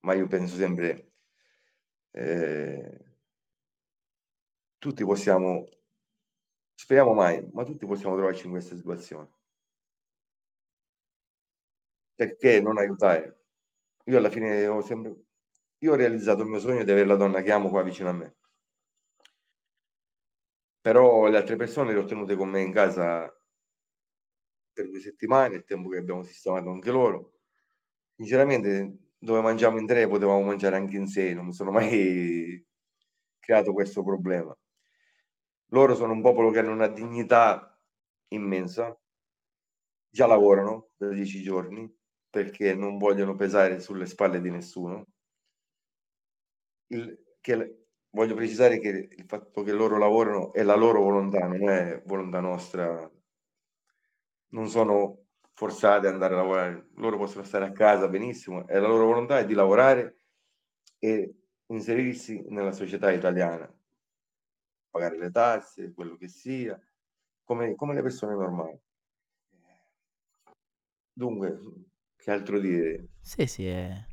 ma 0.00 0.12
io 0.12 0.26
penso 0.26 0.56
sempre 0.56 1.12
eh, 2.10 3.00
tutti 4.78 5.04
possiamo, 5.04 5.66
speriamo 6.74 7.14
mai, 7.14 7.48
ma 7.52 7.64
tutti 7.64 7.86
possiamo 7.86 8.16
trovarci 8.16 8.44
in 8.44 8.52
questa 8.52 8.76
situazione. 8.76 9.30
Perché 12.14 12.60
non 12.60 12.76
aiutare? 12.76 13.44
Io 14.04 14.18
alla 14.18 14.28
fine 14.28 14.66
ho 14.66 14.82
sempre, 14.82 15.16
io 15.78 15.92
ho 15.92 15.96
realizzato 15.96 16.42
il 16.42 16.48
mio 16.48 16.60
sogno 16.60 16.84
di 16.84 16.90
avere 16.90 17.06
la 17.06 17.16
donna 17.16 17.40
che 17.40 17.52
amo 17.52 17.70
qua 17.70 17.82
vicino 17.82 18.10
a 18.10 18.12
me 18.12 18.34
però 20.80 21.28
le 21.28 21.36
altre 21.36 21.56
persone 21.56 21.92
le 21.92 21.98
ho 22.00 22.04
tenute 22.04 22.36
con 22.36 22.48
me 22.48 22.60
in 22.62 22.72
casa 22.72 23.30
per 24.72 24.88
due 24.88 25.00
settimane, 25.00 25.56
il 25.56 25.64
tempo 25.64 25.88
che 25.88 25.98
abbiamo 25.98 26.22
sistemato 26.22 26.70
anche 26.70 26.90
loro. 26.90 27.32
Sinceramente, 28.16 28.98
dove 29.18 29.40
mangiamo 29.40 29.78
in 29.78 29.86
tre 29.86 30.08
potevamo 30.08 30.42
mangiare 30.42 30.76
anche 30.76 30.96
in 30.96 31.06
sei, 31.06 31.34
non 31.34 31.46
mi 31.46 31.52
sono 31.52 31.70
mai 31.70 32.64
creato 33.38 33.72
questo 33.72 34.02
problema. 34.02 34.56
Loro 35.72 35.94
sono 35.94 36.12
un 36.12 36.22
popolo 36.22 36.50
che 36.50 36.58
hanno 36.58 36.72
una 36.72 36.88
dignità 36.88 37.78
immensa, 38.28 38.98
già 40.08 40.26
lavorano 40.26 40.90
da 40.96 41.08
dieci 41.08 41.42
giorni 41.42 41.92
perché 42.28 42.74
non 42.74 42.98
vogliono 42.98 43.34
pesare 43.34 43.80
sulle 43.80 44.06
spalle 44.06 44.40
di 44.40 44.50
nessuno. 44.50 45.06
Il, 46.88 47.36
che 47.40 47.79
voglio 48.10 48.34
precisare 48.34 48.78
che 48.78 49.08
il 49.10 49.24
fatto 49.26 49.62
che 49.62 49.72
loro 49.72 49.98
lavorano 49.98 50.52
è 50.52 50.62
la 50.62 50.76
loro 50.76 51.02
volontà, 51.02 51.46
non 51.46 51.68
è 51.68 52.02
volontà 52.04 52.40
nostra. 52.40 53.10
Non 54.52 54.68
sono 54.68 55.26
forzati 55.52 56.06
ad 56.06 56.14
andare 56.14 56.34
a 56.34 56.38
lavorare, 56.38 56.88
loro 56.94 57.18
possono 57.18 57.44
stare 57.44 57.66
a 57.66 57.72
casa 57.72 58.08
benissimo, 58.08 58.66
è 58.66 58.78
la 58.78 58.88
loro 58.88 59.06
volontà 59.06 59.38
è 59.38 59.46
di 59.46 59.54
lavorare 59.54 60.22
e 60.98 61.34
inserirsi 61.66 62.44
nella 62.48 62.72
società 62.72 63.12
italiana, 63.12 63.72
pagare 64.88 65.18
le 65.18 65.30
tasse, 65.30 65.92
quello 65.92 66.16
che 66.16 66.28
sia, 66.28 66.80
come, 67.44 67.74
come 67.74 67.94
le 67.94 68.02
persone 68.02 68.34
normali. 68.34 68.80
Dunque, 71.12 71.60
che 72.16 72.30
altro 72.30 72.58
dire? 72.58 73.08
Sì, 73.20 73.46
sì, 73.46 73.66
è 73.66 74.09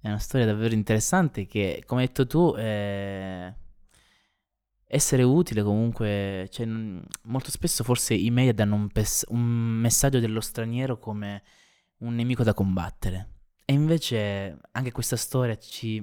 è 0.00 0.08
una 0.08 0.18
storia 0.18 0.46
davvero 0.46 0.74
interessante 0.74 1.46
che, 1.46 1.82
come 1.86 2.00
hai 2.02 2.06
detto 2.06 2.26
tu, 2.26 2.54
è... 2.54 3.54
essere 4.86 5.22
utile 5.22 5.62
comunque, 5.62 6.48
cioè, 6.50 6.66
molto 6.66 7.50
spesso 7.50 7.84
forse 7.84 8.14
i 8.14 8.30
media 8.30 8.54
danno 8.54 8.74
un, 8.76 8.88
pes- 8.88 9.26
un 9.28 9.40
messaggio 9.40 10.18
dello 10.18 10.40
straniero 10.40 10.98
come 10.98 11.42
un 11.98 12.14
nemico 12.14 12.42
da 12.42 12.54
combattere. 12.54 13.40
E 13.64 13.72
invece 13.72 14.58
anche 14.72 14.90
questa 14.90 15.16
storia 15.16 15.56
ci, 15.58 16.02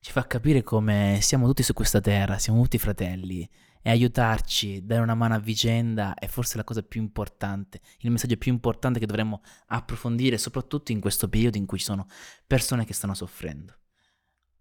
ci 0.00 0.12
fa 0.12 0.26
capire 0.26 0.62
come 0.62 1.18
siamo 1.22 1.46
tutti 1.46 1.62
su 1.62 1.72
questa 1.72 2.00
terra, 2.00 2.38
siamo 2.38 2.60
tutti 2.62 2.78
fratelli 2.78 3.48
e 3.82 3.90
aiutarci, 3.90 4.86
dare 4.86 5.02
una 5.02 5.14
mano 5.14 5.34
a 5.34 5.38
vicenda 5.38 6.14
è 6.14 6.28
forse 6.28 6.56
la 6.56 6.64
cosa 6.64 6.82
più 6.82 7.00
importante, 7.00 7.80
il 8.00 8.10
messaggio 8.10 8.36
più 8.36 8.52
importante 8.52 9.00
che 9.00 9.06
dovremmo 9.06 9.42
approfondire, 9.66 10.38
soprattutto 10.38 10.92
in 10.92 11.00
questo 11.00 11.28
periodo 11.28 11.58
in 11.58 11.66
cui 11.66 11.78
ci 11.78 11.84
sono 11.84 12.06
persone 12.46 12.84
che 12.84 12.94
stanno 12.94 13.14
soffrendo. 13.14 13.74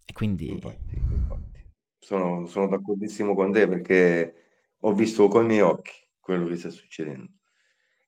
E 0.06 0.14
quindi... 0.14 0.50
Infatti, 0.50 0.96
infatti. 0.98 1.60
Sono, 2.00 2.48
sono 2.48 2.68
d'accordissimo 2.68 3.36
con 3.36 3.52
te 3.52 3.68
perché 3.68 4.34
ho 4.80 4.94
visto 4.94 5.28
con 5.28 5.44
i 5.44 5.48
miei 5.48 5.62
occhi 5.62 5.92
quello 6.20 6.48
che 6.48 6.56
sta 6.56 6.72
succedendo. 6.72 7.30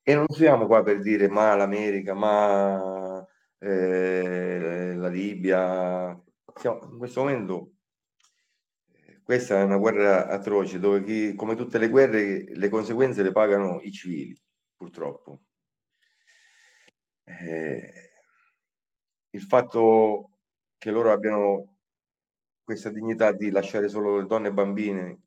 E 0.02 0.14
non 0.14 0.26
siamo 0.28 0.66
qua 0.66 0.82
per 0.82 1.00
dire 1.00 1.28
ma 1.28 1.54
l'America, 1.54 2.12
ma 2.12 3.24
eh, 3.58 4.94
la 4.96 5.08
Libia. 5.08 6.20
Siamo, 6.56 6.80
in 6.90 6.98
questo 6.98 7.20
momento 7.20 7.73
questa 9.24 9.58
è 9.58 9.62
una 9.62 9.78
guerra 9.78 10.28
atroce 10.28 10.78
dove 10.78 11.02
chi, 11.02 11.34
come 11.34 11.56
tutte 11.56 11.78
le 11.78 11.88
guerre 11.88 12.44
le 12.44 12.68
conseguenze 12.68 13.22
le 13.22 13.32
pagano 13.32 13.80
i 13.80 13.90
civili, 13.90 14.38
purtroppo. 14.76 15.40
Eh, 17.24 18.12
il 19.30 19.42
fatto 19.42 20.30
che 20.76 20.90
loro 20.90 21.10
abbiano 21.10 21.76
questa 22.62 22.90
dignità 22.90 23.32
di 23.32 23.50
lasciare 23.50 23.88
solo 23.88 24.18
le 24.18 24.26
donne 24.26 24.48
e 24.48 24.52
bambine 24.52 25.22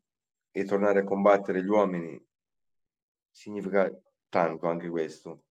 e 0.51 0.63
tornare 0.63 0.99
a 0.99 1.03
combattere 1.03 1.63
gli 1.63 1.67
uomini 1.67 2.23
significa 3.31 3.91
tanto 4.29 4.67
anche 4.67 4.89
questo. 4.89 5.43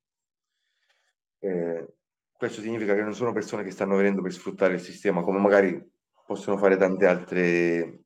Eh, 1.40 1.94
questo 2.32 2.60
significa 2.60 2.94
che 2.94 3.02
non 3.02 3.14
sono 3.14 3.32
persone 3.32 3.64
che 3.64 3.70
stanno 3.72 3.96
venendo 3.96 4.22
per 4.22 4.32
sfruttare 4.32 4.74
il 4.74 4.80
sistema 4.80 5.22
come 5.22 5.38
magari 5.38 5.94
possono 6.24 6.56
fare 6.56 6.76
tante 6.76 7.06
altre 7.06 8.05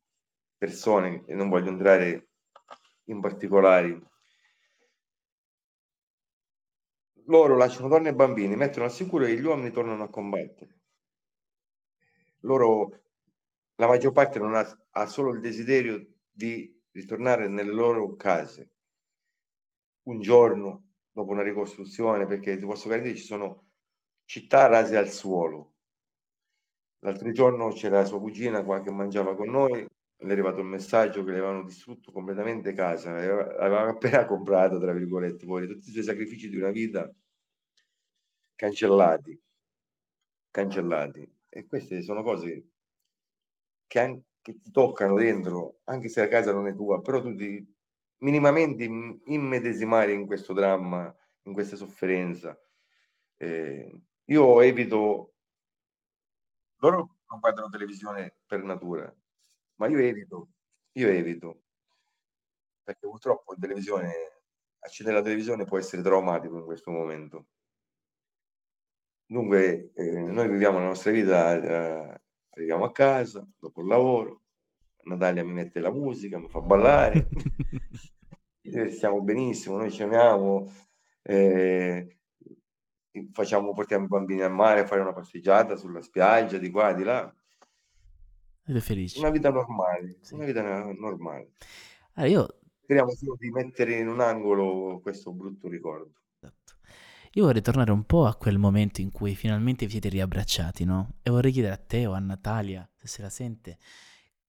persone, 0.61 1.25
e 1.26 1.35
non 1.35 1.49
voglio 1.49 1.71
entrare 1.71 2.29
in 3.05 3.19
particolari, 3.19 3.99
loro 7.25 7.57
lasciano 7.57 7.88
donne 7.88 8.11
e 8.11 8.14
bambini, 8.14 8.57
mettono 8.57 8.85
al 8.85 8.93
sicuro 8.93 9.25
e 9.25 9.38
gli 9.38 9.45
uomini 9.45 9.71
tornano 9.71 10.02
a 10.02 10.11
combattere. 10.11 10.81
Loro, 12.40 13.05
la 13.76 13.87
maggior 13.87 14.12
parte 14.12 14.38
non 14.38 14.55
ha, 14.55 14.87
ha 14.90 15.07
solo 15.07 15.33
il 15.33 15.40
desiderio 15.40 16.07
di 16.31 16.79
ritornare 16.90 17.49
nelle 17.49 17.73
loro 17.73 18.14
case 18.17 18.73
un 20.09 20.21
giorno 20.21 20.88
dopo 21.11 21.31
una 21.31 21.43
ricostruzione, 21.43 22.26
perché 22.26 22.59
ti 22.59 22.67
posso 22.67 22.90
garantire 22.90 23.17
ci 23.17 23.25
sono 23.25 23.71
città 24.26 24.67
rase 24.67 24.99
al 24.99 25.09
suolo. 25.09 25.76
L'altro 26.99 27.33
giorno 27.33 27.71
c'era 27.73 28.05
sua 28.05 28.21
cugina 28.21 28.62
qua 28.62 28.83
che 28.83 28.90
mangiava 28.90 29.35
con 29.35 29.49
noi, 29.49 29.88
le 30.23 30.29
è 30.29 30.33
arrivato 30.33 30.61
il 30.61 30.67
messaggio 30.67 31.25
che 31.25 31.31
le 31.31 31.39
avevano 31.39 31.65
distrutto 31.65 32.12
completamente 32.12 32.73
casa, 32.75 33.11
aveva, 33.11 33.57
aveva 33.57 33.89
appena 33.89 34.27
comprato, 34.27 34.79
tra 34.79 34.93
virgolette, 34.93 35.47
poi 35.47 35.67
tutti 35.67 35.89
i 35.89 35.93
suoi 35.93 36.05
sacrifici 36.05 36.49
di 36.49 36.57
una 36.57 36.71
vita 36.71 37.11
cancellati, 38.55 39.41
cancellati. 40.50 41.29
E 41.49 41.67
queste 41.67 42.03
sono 42.03 42.23
cose 42.23 42.69
che, 43.87 43.99
anche, 43.99 44.25
che 44.41 44.61
ti 44.61 44.71
toccano 44.71 45.17
dentro, 45.17 45.81
anche 45.85 46.09
se 46.09 46.21
la 46.21 46.29
casa 46.29 46.53
non 46.53 46.67
è 46.67 46.75
tua, 46.75 47.00
però 47.00 47.21
tu 47.21 47.35
ti 47.35 47.67
minimamente 48.19 48.85
immedesimare 49.25 50.12
in 50.12 50.27
questo 50.27 50.53
dramma, 50.53 51.15
in 51.45 51.53
questa 51.53 51.77
sofferenza. 51.77 52.59
Eh, 53.37 54.03
io 54.27 54.61
evito, 54.61 55.35
loro 56.81 57.17
non 57.29 57.41
guardano 57.41 57.69
televisione 57.69 58.37
per 58.47 58.62
natura, 58.62 59.12
ma 59.81 59.89
io 59.89 59.99
evito, 59.99 60.49
io 60.93 61.09
evito, 61.09 61.63
perché 62.83 63.09
purtroppo 63.09 63.55
in 63.55 63.61
televisione, 63.61 64.13
accendere 64.79 65.17
la 65.17 65.23
televisione 65.23 65.65
può 65.65 65.79
essere 65.79 66.03
traumatico 66.03 66.59
in 66.59 66.65
questo 66.65 66.91
momento. 66.91 67.47
Dunque, 69.25 69.93
eh, 69.95 70.21
noi 70.21 70.49
viviamo 70.49 70.79
la 70.79 70.87
nostra 70.87 71.13
vita, 71.13 71.55
eh, 71.55 72.21
arriviamo 72.51 72.85
a 72.85 72.93
casa 72.93 73.47
dopo 73.59 73.81
il 73.81 73.87
lavoro, 73.87 74.43
Natalia 75.05 75.45
mi 75.45 75.53
mette 75.53 75.81
la 75.81 75.91
musica, 75.91 76.39
mi 76.39 76.49
fa 76.49 76.61
ballare, 76.61 77.29
stiamo 78.91 79.23
benissimo, 79.23 79.79
noi 79.79 79.91
ceniamo, 79.91 80.71
eh, 81.23 82.19
facciamo, 83.33 83.73
portiamo 83.73 84.05
i 84.05 84.09
bambini 84.09 84.43
al 84.43 84.53
mare 84.53 84.81
a 84.81 84.87
fare 84.87 85.01
una 85.01 85.15
passeggiata 85.15 85.77
sulla 85.77 86.03
spiaggia, 86.03 86.59
di 86.59 86.71
qua, 86.71 86.93
di 86.93 87.05
là. 87.05 87.35
Ed 88.71 88.81
felice. 88.81 89.19
Una 89.19 89.31
vita 89.31 89.50
normale, 89.50 90.19
sì. 90.21 90.35
una 90.35 90.45
vita 90.45 90.62
normale. 90.93 91.50
Allora 92.15 92.33
io... 92.33 92.59
Speriamo 92.83 93.11
solo 93.11 93.37
di 93.37 93.50
mettere 93.50 93.99
in 93.99 94.07
un 94.07 94.21
angolo 94.21 95.00
questo 95.00 95.33
brutto 95.33 95.69
ricordo. 95.69 96.12
Esatto. 96.37 96.75
Io 97.33 97.47
vorrei 97.47 97.62
tornare 97.62 97.91
un 97.91 98.05
po' 98.05 98.27
a 98.27 98.37
quel 98.37 98.59
momento 98.59 99.00
in 99.00 99.11
cui 99.11 99.35
finalmente 99.35 99.87
vi 99.87 99.91
siete 99.93 100.09
riabbracciati, 100.09 100.85
no? 100.85 101.15
E 101.23 101.31
vorrei 101.31 101.50
chiedere 101.50 101.75
a 101.75 101.79
te 101.79 102.07
o 102.07 102.12
a 102.12 102.21
Natalia, 102.21 102.89
se 102.95 103.09
se 103.09 103.23
la 103.23 103.29
sente, 103.29 103.79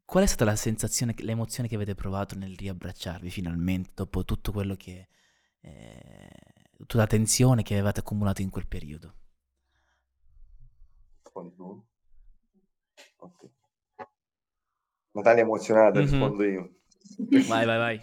qual 0.05 0.23
è 0.23 0.27
stata 0.27 0.45
la 0.45 0.55
sensazione, 0.55 1.15
l'emozione 1.17 1.67
che 1.67 1.75
avete 1.75 1.95
provato 1.95 2.35
nel 2.35 2.55
riabbracciarvi 2.55 3.29
finalmente 3.31 3.91
dopo 3.95 4.23
tutto 4.23 4.51
quello 4.51 4.75
che... 4.75 5.07
Eh, 5.61 6.29
tutta 6.77 6.97
la 6.97 7.07
tensione 7.07 7.63
che 7.63 7.73
avevate 7.73 8.01
accumulato 8.01 8.41
in 8.43 8.49
quel 8.51 8.67
periodo? 8.67 9.15
Okay. 13.19 13.49
Natalia 15.11 15.43
emozionata, 15.43 15.99
mm-hmm. 15.99 16.09
rispondo 16.09 16.43
io. 16.43 16.75
Vai, 17.47 17.65
vai, 17.65 17.77
vai. 17.77 18.01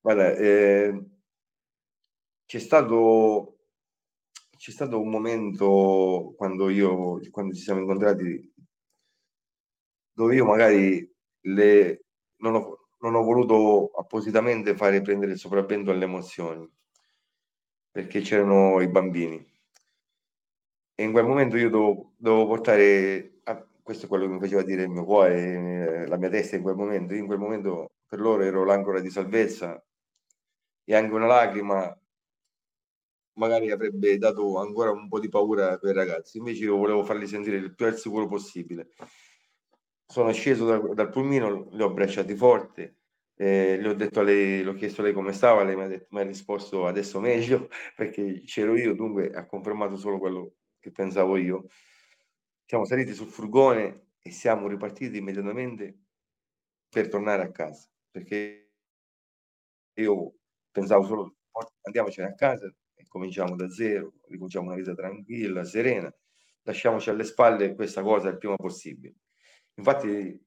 Guarda, 0.00 0.34
eh, 0.36 1.02
c'è 2.44 2.58
stato, 2.58 3.58
c'è 4.56 4.70
stato 4.70 5.00
un 5.00 5.08
momento 5.08 6.34
quando 6.36 6.68
io, 6.68 7.20
quando 7.30 7.54
ci 7.54 7.62
siamo 7.62 7.80
incontrati, 7.80 8.52
dove 10.12 10.34
io 10.34 10.44
magari 10.44 11.10
le, 11.46 12.04
non, 12.36 12.54
ho, 12.54 12.88
non 13.00 13.14
ho 13.14 13.22
voluto 13.22 13.90
appositamente 13.98 14.76
fare 14.76 15.00
prendere 15.00 15.32
il 15.32 15.38
sopravvento 15.38 15.90
alle 15.90 16.04
emozioni, 16.04 16.70
perché 17.90 18.20
c'erano 18.20 18.80
i 18.80 18.88
bambini. 18.88 19.52
E 20.96 21.02
in 21.02 21.12
quel 21.12 21.24
momento 21.24 21.56
io 21.56 21.70
dovevo, 21.70 22.12
dovevo 22.16 22.46
portare, 22.46 23.40
a, 23.44 23.66
questo 23.84 24.06
è 24.06 24.08
quello 24.08 24.26
che 24.26 24.32
mi 24.32 24.40
faceva 24.40 24.62
dire 24.62 24.82
il 24.84 24.88
mio 24.88 25.04
cuore, 25.04 26.04
eh, 26.04 26.06
la 26.06 26.16
mia 26.16 26.30
testa 26.30 26.56
in 26.56 26.62
quel 26.62 26.74
momento, 26.74 27.12
io 27.12 27.20
in 27.20 27.26
quel 27.26 27.38
momento 27.38 27.92
per 28.06 28.18
loro 28.18 28.42
ero 28.42 28.64
l'ancora 28.64 29.00
di 29.00 29.10
salvezza 29.10 29.84
e 30.84 30.94
anche 30.94 31.12
una 31.12 31.26
lacrima 31.26 31.94
magari 33.34 33.70
avrebbe 33.70 34.16
dato 34.16 34.58
ancora 34.58 34.90
un 34.90 35.06
po' 35.08 35.20
di 35.20 35.28
paura 35.28 35.76
per 35.76 35.90
i 35.90 35.94
ragazzi. 35.94 36.38
Invece 36.38 36.64
io 36.64 36.76
volevo 36.76 37.04
farli 37.04 37.26
sentire 37.26 37.56
il 37.58 37.74
più 37.74 37.84
al 37.84 37.98
sicuro 37.98 38.26
possibile. 38.26 38.88
Sono 40.06 40.32
sceso 40.32 40.64
da, 40.66 40.78
dal 40.94 41.10
pulmino, 41.10 41.68
li 41.72 41.82
ho 41.82 41.86
abbracciati 41.86 42.34
forte, 42.36 42.96
eh, 43.36 43.76
le 43.78 43.88
ho 43.88 43.94
detto 43.94 44.22
lei, 44.22 44.62
l'ho 44.62 44.74
chiesto 44.74 45.02
a 45.02 45.04
lei 45.04 45.12
come 45.12 45.32
stava, 45.32 45.62
lei 45.62 45.76
mi 45.76 45.82
ha, 45.82 45.88
detto, 45.88 46.06
mi 46.10 46.20
ha 46.20 46.24
risposto 46.24 46.86
adesso 46.86 47.20
meglio 47.20 47.68
perché 47.96 48.42
c'ero 48.46 48.76
io, 48.76 48.94
dunque 48.94 49.30
ha 49.30 49.44
confermato 49.46 49.96
solo 49.96 50.18
quello 50.18 50.54
che 50.78 50.90
pensavo 50.90 51.36
io. 51.36 51.66
Siamo 52.74 52.88
saliti 52.88 53.14
sul 53.14 53.28
furgone 53.28 54.14
e 54.20 54.32
siamo 54.32 54.66
ripartiti 54.66 55.18
immediatamente 55.18 55.96
per 56.88 57.08
tornare 57.08 57.44
a 57.44 57.52
casa 57.52 57.88
perché 58.10 58.72
io 59.94 60.34
pensavo 60.72 61.04
solo 61.04 61.36
andiamocene 61.82 62.30
a 62.30 62.34
casa 62.34 62.66
e 62.66 63.06
cominciamo 63.06 63.54
da 63.54 63.68
zero, 63.70 64.14
ricominciamo 64.26 64.66
una 64.66 64.74
vita 64.74 64.92
tranquilla, 64.92 65.62
serena, 65.62 66.12
lasciamoci 66.62 67.10
alle 67.10 67.22
spalle 67.22 67.76
questa 67.76 68.02
cosa 68.02 68.30
il 68.30 68.38
prima 68.38 68.56
possibile. 68.56 69.14
Infatti 69.74 70.44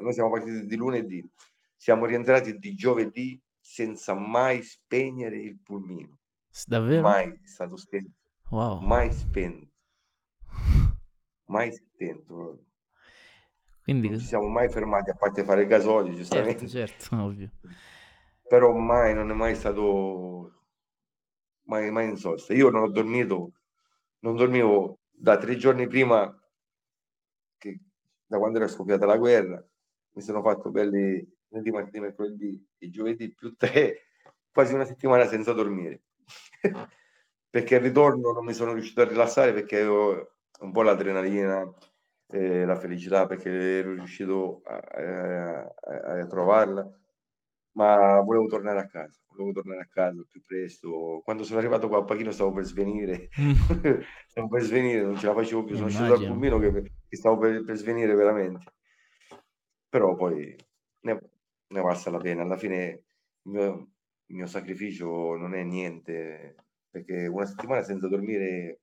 noi 0.00 0.12
siamo 0.14 0.30
partiti 0.30 0.64
di 0.64 0.76
lunedì, 0.76 1.30
siamo 1.76 2.06
rientrati 2.06 2.58
di 2.58 2.74
giovedì 2.74 3.38
senza 3.60 4.14
mai 4.14 4.62
spegnere 4.62 5.36
il 5.36 5.60
pulmino. 5.60 6.20
Davvero? 6.64 7.02
Mai 7.02 7.38
stato 7.44 7.76
spento. 7.76 8.12
Wow. 8.48 8.80
Mai 8.80 9.12
spento. 9.12 9.69
Mai 11.50 11.72
spento. 11.72 12.64
Quindi... 13.82 14.08
Non 14.08 14.18
ci 14.18 14.26
siamo 14.26 14.48
mai 14.48 14.68
fermati 14.68 15.10
a 15.10 15.14
parte 15.14 15.44
fare 15.44 15.62
il 15.62 15.68
gasolio, 15.68 16.14
giustamente. 16.14 16.66
Certo, 16.66 16.98
certo, 17.02 17.16
ovvio 17.22 17.50
però 18.50 18.72
mai, 18.72 19.14
non 19.14 19.30
è 19.30 19.32
mai 19.32 19.54
stato 19.54 20.64
mai, 21.66 21.88
mai 21.92 22.08
in 22.08 22.16
sosta. 22.16 22.52
Io 22.52 22.68
non 22.68 22.82
ho 22.82 22.88
dormito, 22.90 23.52
non 24.22 24.34
dormivo 24.34 24.98
da 25.08 25.38
tre 25.38 25.54
giorni 25.56 25.86
prima 25.86 26.36
che 27.58 27.78
da 28.26 28.38
quando 28.38 28.58
era 28.58 28.66
scoppiata 28.66 29.06
la 29.06 29.18
guerra, 29.18 29.64
mi 30.14 30.20
sono 30.20 30.42
fatto 30.42 30.72
belli 30.72 31.24
lunedì, 31.46 31.70
martedì, 31.70 32.00
mercoledì 32.00 32.68
e 32.76 32.90
giovedì 32.90 33.32
più 33.32 33.54
tre, 33.54 34.08
quasi 34.52 34.74
una 34.74 34.84
settimana 34.84 35.26
senza 35.26 35.52
dormire. 35.52 36.02
perché 37.50 37.76
al 37.76 37.82
ritorno 37.82 38.32
non 38.32 38.44
mi 38.44 38.52
sono 38.52 38.72
riuscito 38.72 39.02
a 39.02 39.08
rilassare 39.08 39.52
perché 39.52 39.76
avevo 39.76 40.38
un 40.60 40.72
po' 40.72 40.82
l'adrenalina, 40.82 41.68
eh, 42.28 42.64
la 42.64 42.76
felicità 42.76 43.26
perché 43.26 43.50
ero 43.50 43.94
riuscito 43.94 44.62
a, 44.64 44.76
a, 44.76 46.20
a, 46.20 46.26
trovarla 46.26 46.88
ma 47.72 48.20
volevo 48.20 48.46
tornare 48.46 48.80
a 48.80 48.86
casa, 48.86 49.20
volevo 49.28 49.52
tornare 49.52 49.82
a 49.82 49.88
casa 49.88 50.24
più 50.28 50.42
presto. 50.44 51.20
Quando 51.24 51.44
sono 51.44 51.58
arrivato 51.58 51.88
qua 51.88 51.98
a 51.98 52.04
Pachino 52.04 52.30
stavo 52.32 52.52
per 52.52 52.64
svenire, 52.64 53.28
mm. 53.40 53.52
stavo 54.26 54.48
per 54.48 54.62
svenire, 54.62 55.02
non 55.02 55.16
ce 55.16 55.26
la 55.26 55.34
facevo 55.34 55.64
più, 55.64 55.76
sono 55.76 55.88
sceso 55.88 56.16
dal 56.16 56.26
pulmino 56.26 56.58
che, 56.58 56.72
che 57.08 57.16
stavo 57.16 57.38
per, 57.38 57.64
per, 57.64 57.76
svenire 57.76 58.14
veramente. 58.14 58.72
Però 59.88 60.14
poi 60.14 60.54
ne, 61.00 61.20
ne 61.68 61.82
passa 61.82 62.10
la 62.10 62.18
pena, 62.18 62.42
alla 62.42 62.56
fine 62.56 63.02
il 63.42 63.52
mio, 63.52 63.88
il 64.26 64.36
mio 64.36 64.46
sacrificio 64.46 65.36
non 65.36 65.54
è 65.54 65.62
niente, 65.62 66.56
perché 66.90 67.26
una 67.26 67.46
settimana 67.46 67.82
senza 67.82 68.08
dormire 68.08 68.80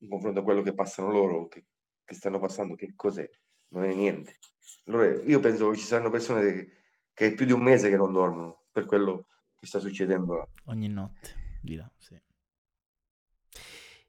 in 0.00 0.08
confronto 0.08 0.40
a 0.40 0.42
quello 0.42 0.62
che 0.62 0.74
passano 0.74 1.10
loro, 1.10 1.48
che, 1.48 1.64
che 2.04 2.14
stanno 2.14 2.38
passando, 2.38 2.74
che 2.74 2.92
cos'è? 2.94 3.28
Non 3.68 3.84
è 3.84 3.94
niente. 3.94 4.38
Allora, 4.86 5.22
io 5.22 5.40
penso 5.40 5.70
che 5.70 5.76
ci 5.76 5.84
saranno 5.84 6.10
persone 6.10 6.52
che 6.52 6.80
che 7.20 7.26
è 7.26 7.34
più 7.34 7.44
di 7.44 7.52
un 7.52 7.60
mese 7.60 7.90
che 7.90 7.98
non 7.98 8.14
dormono 8.14 8.62
per 8.72 8.86
quello 8.86 9.26
che 9.54 9.66
sta 9.66 9.78
succedendo. 9.78 10.48
Ogni 10.64 10.88
notte, 10.88 11.58
di 11.60 11.76
là, 11.76 11.90
sì. 11.98 12.18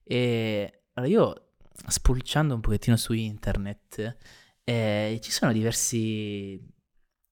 E 0.03 0.83
allora 0.93 1.11
io, 1.11 1.51
spulciando 1.87 2.53
un 2.55 2.61
pochettino 2.61 2.95
su 2.95 3.11
internet, 3.11 4.17
eh, 4.63 5.19
ci 5.21 5.29
sono 5.29 5.51
diversi, 5.51 6.57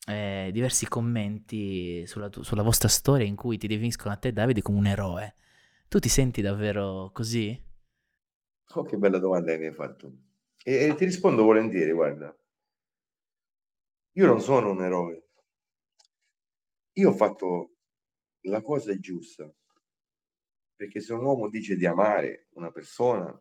eh, 0.05 0.49
diversi 0.51 0.85
commenti 0.85 2.05
sulla, 2.05 2.27
tu- 2.27 2.41
sulla 2.41 2.61
vostra 2.61 2.89
storia 2.89 3.25
in 3.25 3.37
cui 3.37 3.57
ti 3.57 3.67
definiscono 3.67 4.13
a 4.13 4.17
te, 4.17 4.33
Davide, 4.33 4.61
come 4.61 4.79
un 4.79 4.87
eroe. 4.87 5.35
Tu 5.87 5.99
ti 5.99 6.09
senti 6.09 6.41
davvero 6.41 7.09
così? 7.13 7.57
Oh, 8.73 8.83
che 8.83 8.97
bella 8.97 9.19
domanda 9.19 9.51
che 9.51 9.57
mi 9.59 9.65
hai 9.67 9.73
fatto. 9.73 10.11
E, 10.63 10.87
e 10.87 10.95
ti 10.95 11.05
rispondo 11.05 11.43
volentieri, 11.43 11.91
guarda. 11.91 12.35
Io 14.19 14.25
non 14.27 14.39
sono 14.39 14.69
un 14.69 14.83
eroe, 14.83 15.23
io 16.93 17.09
ho 17.09 17.13
fatto 17.13 17.77
la 18.41 18.61
cosa 18.61 18.95
giusta, 18.99 19.51
perché 20.75 20.99
se 20.99 21.13
un 21.13 21.23
uomo 21.23 21.47
dice 21.47 21.75
di 21.75 21.85
amare 21.85 22.47
una 22.53 22.71
persona, 22.71 23.39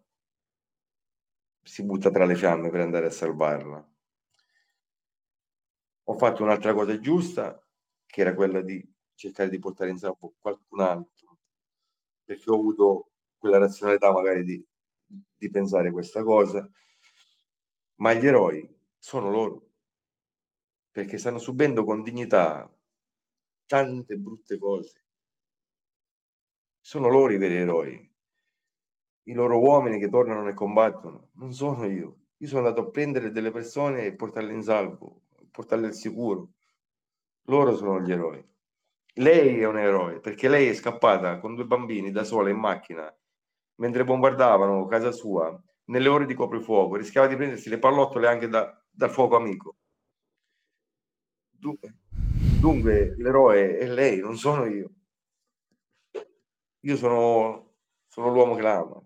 si 1.63 1.85
butta 1.85 2.11
tra 2.11 2.25
le 2.25 2.35
fiamme 2.35 2.69
per 2.69 2.81
andare 2.81 3.07
a 3.07 3.11
salvarla. 3.11 3.89
Ho 6.09 6.15
fatto 6.19 6.43
un'altra 6.43 6.75
cosa 6.75 6.99
giusta, 6.99 7.65
che 8.05 8.21
era 8.21 8.35
quella 8.35 8.63
di 8.63 8.85
cercare 9.15 9.49
di 9.49 9.61
portare 9.61 9.91
in 9.91 9.99
salvo 9.99 10.35
qualcun 10.41 10.81
altro, 10.81 11.39
perché 12.25 12.51
ho 12.51 12.55
avuto 12.55 13.13
quella 13.39 13.59
razionalità 13.59 14.13
magari 14.13 14.43
di, 14.43 14.68
di 15.37 15.51
pensare 15.51 15.91
questa 15.91 16.23
cosa, 16.23 16.69
ma 17.97 18.13
gli 18.15 18.27
eroi 18.27 18.69
sono 18.99 19.31
loro, 19.31 19.71
perché 20.91 21.19
stanno 21.19 21.39
subendo 21.39 21.85
con 21.85 22.03
dignità 22.03 22.71
tante 23.67 24.17
brutte 24.17 24.59
cose. 24.59 25.05
Sono 26.81 27.09
loro 27.09 27.33
i 27.33 27.39
veri 27.39 27.57
eroi. 27.57 28.13
I 29.25 29.33
loro 29.35 29.61
uomini 29.61 29.99
che 29.99 30.09
tornano 30.09 30.49
e 30.49 30.55
combattono. 30.55 31.31
Non 31.35 31.53
sono 31.53 31.85
io. 31.85 32.21
Io 32.39 32.47
sono 32.49 32.67
andato 32.67 32.87
a 32.87 32.91
prendere 32.91 33.31
delle 33.31 33.51
persone 33.51 34.07
e 34.07 34.15
portarle 34.15 34.53
in 34.53 34.63
salvo, 34.63 35.25
portarle 35.51 35.89
al 35.89 35.95
sicuro. 35.95 36.53
Loro 37.43 37.77
sono 37.77 38.01
gli 38.01 38.11
eroi. 38.11 38.43
Lei 39.15 39.61
è 39.61 39.67
un 39.67 39.77
eroe 39.77 40.21
perché 40.21 40.49
lei 40.49 40.69
è 40.69 40.75
scappata 40.75 41.41
con 41.41 41.55
due 41.55 41.67
bambini 41.67 42.11
da 42.11 42.25
sola 42.25 42.49
in 42.51 42.59
macchina 42.59 43.13
mentre 43.79 44.05
bombardavano 44.05 44.87
casa 44.87 45.11
sua 45.13 45.61
nelle 45.87 46.09
ore 46.09 46.27
di 46.27 46.35
coprifuoco. 46.35 46.97
Rischiava 46.97 47.27
di 47.27 47.37
prendersi 47.37 47.69
le 47.69 47.79
pallottole 47.79 48.29
anche 48.29 48.49
da, 48.49 48.81
dal 48.91 49.11
fuoco 49.11 49.37
amico. 49.37 49.77
Dunque, 51.51 51.95
Dunque 52.61 53.15
l'eroe 53.19 53.79
è 53.79 53.87
lei, 53.87 54.19
non 54.19 54.37
sono 54.37 54.67
io. 54.67 54.91
Io 56.81 56.97
sono, 56.97 57.75
sono 58.09 58.31
l'uomo 58.33 58.57
che 58.57 58.63
la 58.63 58.79
ama. 58.79 59.01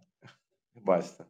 E 0.73 0.81
basta. 0.81 1.27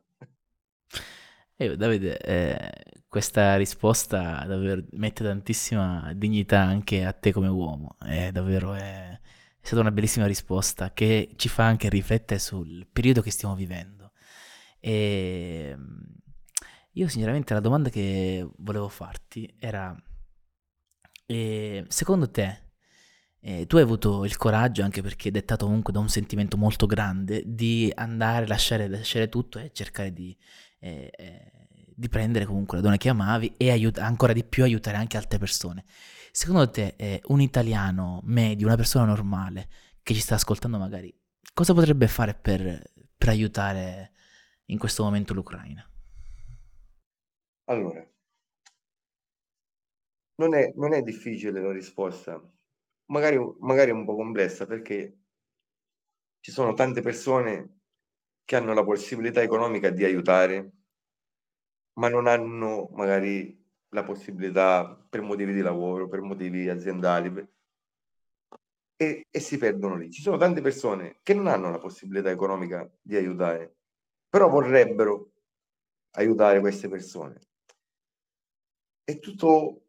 Eh, 1.57 1.77
Davide, 1.77 2.19
eh, 2.19 3.03
questa 3.09 3.57
risposta 3.57 4.45
davvero 4.47 4.85
mette 4.93 5.25
tantissima 5.25 6.13
dignità 6.15 6.61
anche 6.61 7.05
a 7.05 7.13
te 7.13 7.33
come 7.33 7.49
uomo. 7.49 7.97
È 7.99 8.31
davvero 8.31 8.75
è, 8.75 9.21
è 9.63 9.67
stata 9.67 9.81
una 9.81 9.93
bellissima 9.93 10.27
risposta 10.27 10.93
che 10.93 11.31
ci 11.37 11.49
fa 11.49 11.65
anche 11.65 11.89
riflettere 11.89 12.41
sul 12.41 12.85
periodo 12.93 13.23
che 13.23 13.31
stiamo 13.31 13.55
vivendo. 13.55 14.11
E 14.81 15.73
mm, 15.77 16.01
io 16.95 17.09
sinceramente 17.09 17.55
la 17.55 17.61
domanda 17.61 17.89
che 17.89 18.45
volevo 18.57 18.89
farti 18.89 19.55
era, 19.61 19.97
eh, 21.27 21.85
secondo 21.89 22.29
te, 22.29 22.71
eh, 23.41 23.67
tu 23.67 23.77
hai 23.77 23.83
avuto 23.83 24.25
il 24.25 24.37
coraggio, 24.37 24.83
anche 24.83 25.01
perché 25.01 25.31
dettato 25.31 25.67
comunque 25.67 25.93
da 25.93 26.01
un 26.01 26.09
sentimento 26.09 26.57
molto 26.57 26.87
grande, 26.87 27.45
di 27.47 27.91
andare, 27.95 28.49
lasciare, 28.49 28.89
lasciare 28.89 29.29
tutto 29.29 29.61
e 29.61 29.71
cercare 29.73 30.13
di, 30.13 30.37
eh, 30.81 31.09
eh, 31.17 31.69
di 31.95 32.09
prendere 32.09 32.47
comunque 32.47 32.79
la 32.79 32.83
donna 32.83 32.97
che 32.97 33.09
amavi 33.09 33.55
e 33.57 33.71
aiut- 33.71 33.99
ancora 33.99 34.33
di 34.33 34.43
più 34.43 34.65
aiutare 34.65 34.97
anche 34.97 35.17
altre 35.17 35.39
persone. 35.39 35.85
Secondo 36.35 36.71
te, 36.71 36.95
eh, 36.97 37.21
un 37.27 37.43
italiano 37.43 38.23
medio, 38.25 38.67
una 38.67 38.77
persona 38.77 39.05
normale 39.05 39.69
che 40.03 40.15
ci 40.15 40.21
sta 40.21 40.37
ascoltando 40.37 40.79
magari, 40.79 41.15
cosa 41.53 41.75
potrebbe 41.75 42.09
fare 42.09 42.35
per, 42.35 42.83
per 43.19 43.29
aiutare 43.29 44.13
in 44.67 44.79
questo 44.79 45.03
momento 45.05 45.35
l'Ucraina? 45.35 45.87
Allora, 47.67 48.07
non 50.37 50.55
è, 50.55 50.73
non 50.75 50.95
è 50.95 51.03
difficile 51.03 51.61
la 51.61 51.73
risposta, 51.73 52.41
magari, 53.11 53.39
magari 53.61 53.91
è 53.91 53.95
un 53.95 54.05
po' 54.05 54.17
complessa 54.17 54.67
perché 54.67 55.19
ci 56.41 56.51
sono 56.51 56.73
tante 56.73 57.03
persone 57.03 57.81
che 58.45 58.57
hanno 58.57 58.73
la 58.75 58.85
possibilità 58.85 59.43
economica 59.43 59.91
di 59.91 60.05
aiutare, 60.05 60.73
ma 61.95 62.09
non 62.09 62.27
hanno 62.27 62.89
magari 62.93 63.62
la 63.93 64.05
possibilità 64.05 65.07
per 65.09 65.21
motivi 65.21 65.53
di 65.53 65.61
lavoro, 65.61 66.09
per 66.09 66.21
motivi 66.21 66.69
aziendali 66.69 67.47
e, 68.97 69.27
e 69.31 69.41
si 69.41 69.59
perdono 69.59 69.97
lì. 69.97 70.11
Ci 70.11 70.23
sono 70.23 70.37
tante 70.37 70.61
persone 70.61 71.21
che 71.23 71.35
non 71.35 71.47
hanno 71.47 71.71
la 71.71 71.79
possibilità 71.79 72.31
economica 72.31 72.91
di 73.01 73.17
aiutare, 73.17 73.77
però 74.29 74.49
vorrebbero 74.49 75.33
aiutare 76.13 76.61
queste 76.61 76.89
persone. 76.89 77.41
E 79.05 79.19
tutto, 79.19 79.89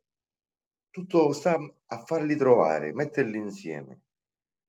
tutto 0.90 1.32
sta 1.32 1.58
a 1.86 1.98
farli 2.04 2.36
trovare, 2.36 2.94
metterli 2.94 3.38
insieme 3.38 4.02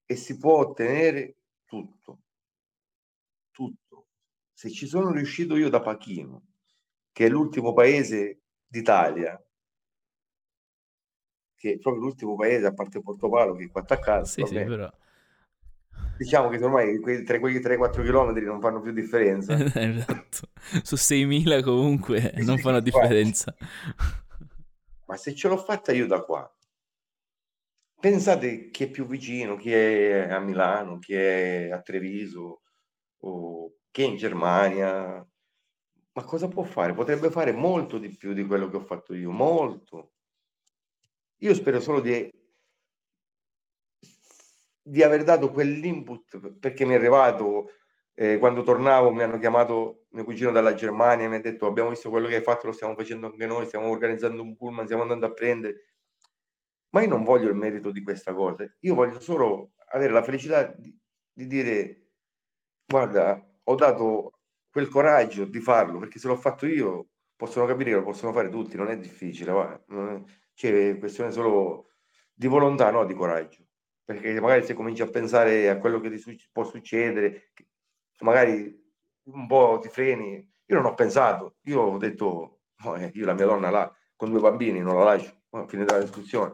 e 0.06 0.16
si 0.16 0.36
può 0.36 0.58
ottenere 0.58 1.38
tutto, 1.64 2.20
tutto. 3.50 4.06
Se 4.52 4.70
ci 4.70 4.86
sono 4.86 5.10
riuscito 5.10 5.56
io 5.56 5.70
da 5.70 5.80
Pachino, 5.80 6.44
che 7.10 7.26
è 7.26 7.28
l'ultimo 7.28 7.72
paese 7.72 8.42
d'Italia, 8.74 9.40
che 11.54 11.72
è 11.74 11.78
proprio 11.78 12.02
l'ultimo 12.02 12.34
paese, 12.34 12.66
a 12.66 12.74
parte 12.74 13.00
Portopalo, 13.00 13.54
che 13.54 13.64
è 13.64 13.70
qua 13.70 13.82
attaccato, 13.82 14.24
Sì, 14.24 14.44
sì, 14.44 14.54
però... 14.54 14.90
diciamo 16.16 16.48
che 16.48 16.62
ormai 16.62 16.98
quei 17.00 17.22
3, 17.22 17.38
quei 17.38 17.60
3-4 17.60 18.02
km 18.02 18.32
non 18.44 18.60
fanno 18.60 18.80
più 18.80 18.92
differenza. 18.92 19.54
esatto. 19.80 20.48
Su 20.82 20.96
6.000 20.96 21.62
comunque 21.62 22.32
Sì, 22.36 22.44
non 22.44 22.58
fanno 22.58 22.80
differenza. 22.80 23.54
Ma 25.06 25.16
se 25.16 25.34
ce 25.34 25.48
l'ho 25.48 25.56
fatta 25.56 25.92
io 25.92 26.06
da 26.06 26.20
qua, 26.22 26.50
pensate 28.00 28.70
chi 28.70 28.84
è 28.84 28.90
più 28.90 29.06
vicino, 29.06 29.56
chi 29.56 29.72
è 29.72 30.28
a 30.30 30.38
Milano, 30.40 30.98
chi 30.98 31.14
è 31.14 31.70
a 31.70 31.80
Treviso, 31.80 32.62
o 33.20 33.74
chi 33.90 34.02
è 34.02 34.06
in 34.06 34.16
Germania, 34.16 35.26
ma 36.14 36.24
cosa 36.24 36.48
può 36.48 36.62
fare? 36.62 36.94
Potrebbe 36.94 37.30
fare 37.30 37.52
molto 37.52 37.98
di 37.98 38.08
più 38.08 38.32
di 38.32 38.46
quello 38.46 38.68
che 38.68 38.76
ho 38.76 38.80
fatto 38.80 39.14
io, 39.14 39.30
molto. 39.30 40.12
Io 41.38 41.54
spero 41.54 41.80
solo 41.80 42.00
di, 42.00 42.30
di 44.80 45.02
aver 45.02 45.24
dato 45.24 45.50
quell'input 45.50 46.58
perché 46.58 46.84
mi 46.84 46.92
è 46.92 46.96
arrivato, 46.96 47.70
eh, 48.14 48.38
quando 48.38 48.62
tornavo 48.62 49.12
mi 49.12 49.22
hanno 49.22 49.38
chiamato 49.38 50.04
mio 50.10 50.24
cugino 50.24 50.52
dalla 50.52 50.74
Germania 50.74 51.28
mi 51.28 51.36
ha 51.36 51.40
detto 51.40 51.66
abbiamo 51.66 51.90
visto 51.90 52.10
quello 52.10 52.28
che 52.28 52.36
hai 52.36 52.42
fatto, 52.42 52.68
lo 52.68 52.72
stiamo 52.72 52.94
facendo 52.94 53.26
anche 53.26 53.46
noi, 53.46 53.66
stiamo 53.66 53.88
organizzando 53.88 54.40
un 54.40 54.56
pullman, 54.56 54.84
stiamo 54.84 55.02
andando 55.02 55.26
a 55.26 55.32
prendere. 55.32 55.94
Ma 56.90 57.02
io 57.02 57.08
non 57.08 57.24
voglio 57.24 57.48
il 57.48 57.56
merito 57.56 57.90
di 57.90 58.02
questa 58.02 58.32
cosa, 58.32 58.64
io 58.80 58.94
voglio 58.94 59.18
solo 59.18 59.72
avere 59.88 60.12
la 60.12 60.22
felicità 60.22 60.64
di, 60.64 60.96
di 61.32 61.46
dire 61.48 62.10
guarda, 62.86 63.44
ho 63.64 63.74
dato 63.74 64.33
quel 64.74 64.88
coraggio 64.88 65.44
di 65.44 65.60
farlo, 65.60 66.00
perché 66.00 66.18
se 66.18 66.26
l'ho 66.26 66.34
fatto 66.34 66.66
io 66.66 67.10
possono 67.36 67.64
capire 67.64 67.90
che 67.90 67.96
lo 67.96 68.02
possono 68.02 68.32
fare 68.32 68.48
tutti, 68.48 68.76
non 68.76 68.88
è 68.88 68.98
difficile, 68.98 69.52
va, 69.52 69.80
non 69.86 70.08
è, 70.08 70.32
cioè, 70.52 70.98
questione 70.98 71.30
solo 71.30 71.92
di 72.34 72.48
volontà, 72.48 72.90
no 72.90 73.04
di 73.04 73.14
coraggio. 73.14 73.64
Perché 74.04 74.40
magari 74.40 74.64
se 74.64 74.74
cominci 74.74 75.00
a 75.02 75.06
pensare 75.06 75.70
a 75.70 75.78
quello 75.78 76.00
che 76.00 76.10
ti 76.10 76.18
su- 76.18 76.34
può 76.50 76.64
succedere, 76.64 77.52
magari 78.22 78.76
un 79.26 79.46
po' 79.46 79.78
ti 79.80 79.88
freni. 79.88 80.44
Io 80.66 80.76
non 80.76 80.86
ho 80.86 80.94
pensato, 80.94 81.58
io 81.66 81.80
ho 81.80 81.96
detto, 81.98 82.62
no, 82.82 82.96
eh, 82.96 83.12
io 83.14 83.26
la 83.26 83.34
mia 83.34 83.46
donna 83.46 83.70
là, 83.70 83.96
con 84.16 84.30
due 84.30 84.40
bambini, 84.40 84.80
non 84.80 84.96
la 84.96 85.04
lascio, 85.04 85.42
oh, 85.50 85.68
finita 85.68 85.94
la 85.94 86.02
discussione, 86.02 86.52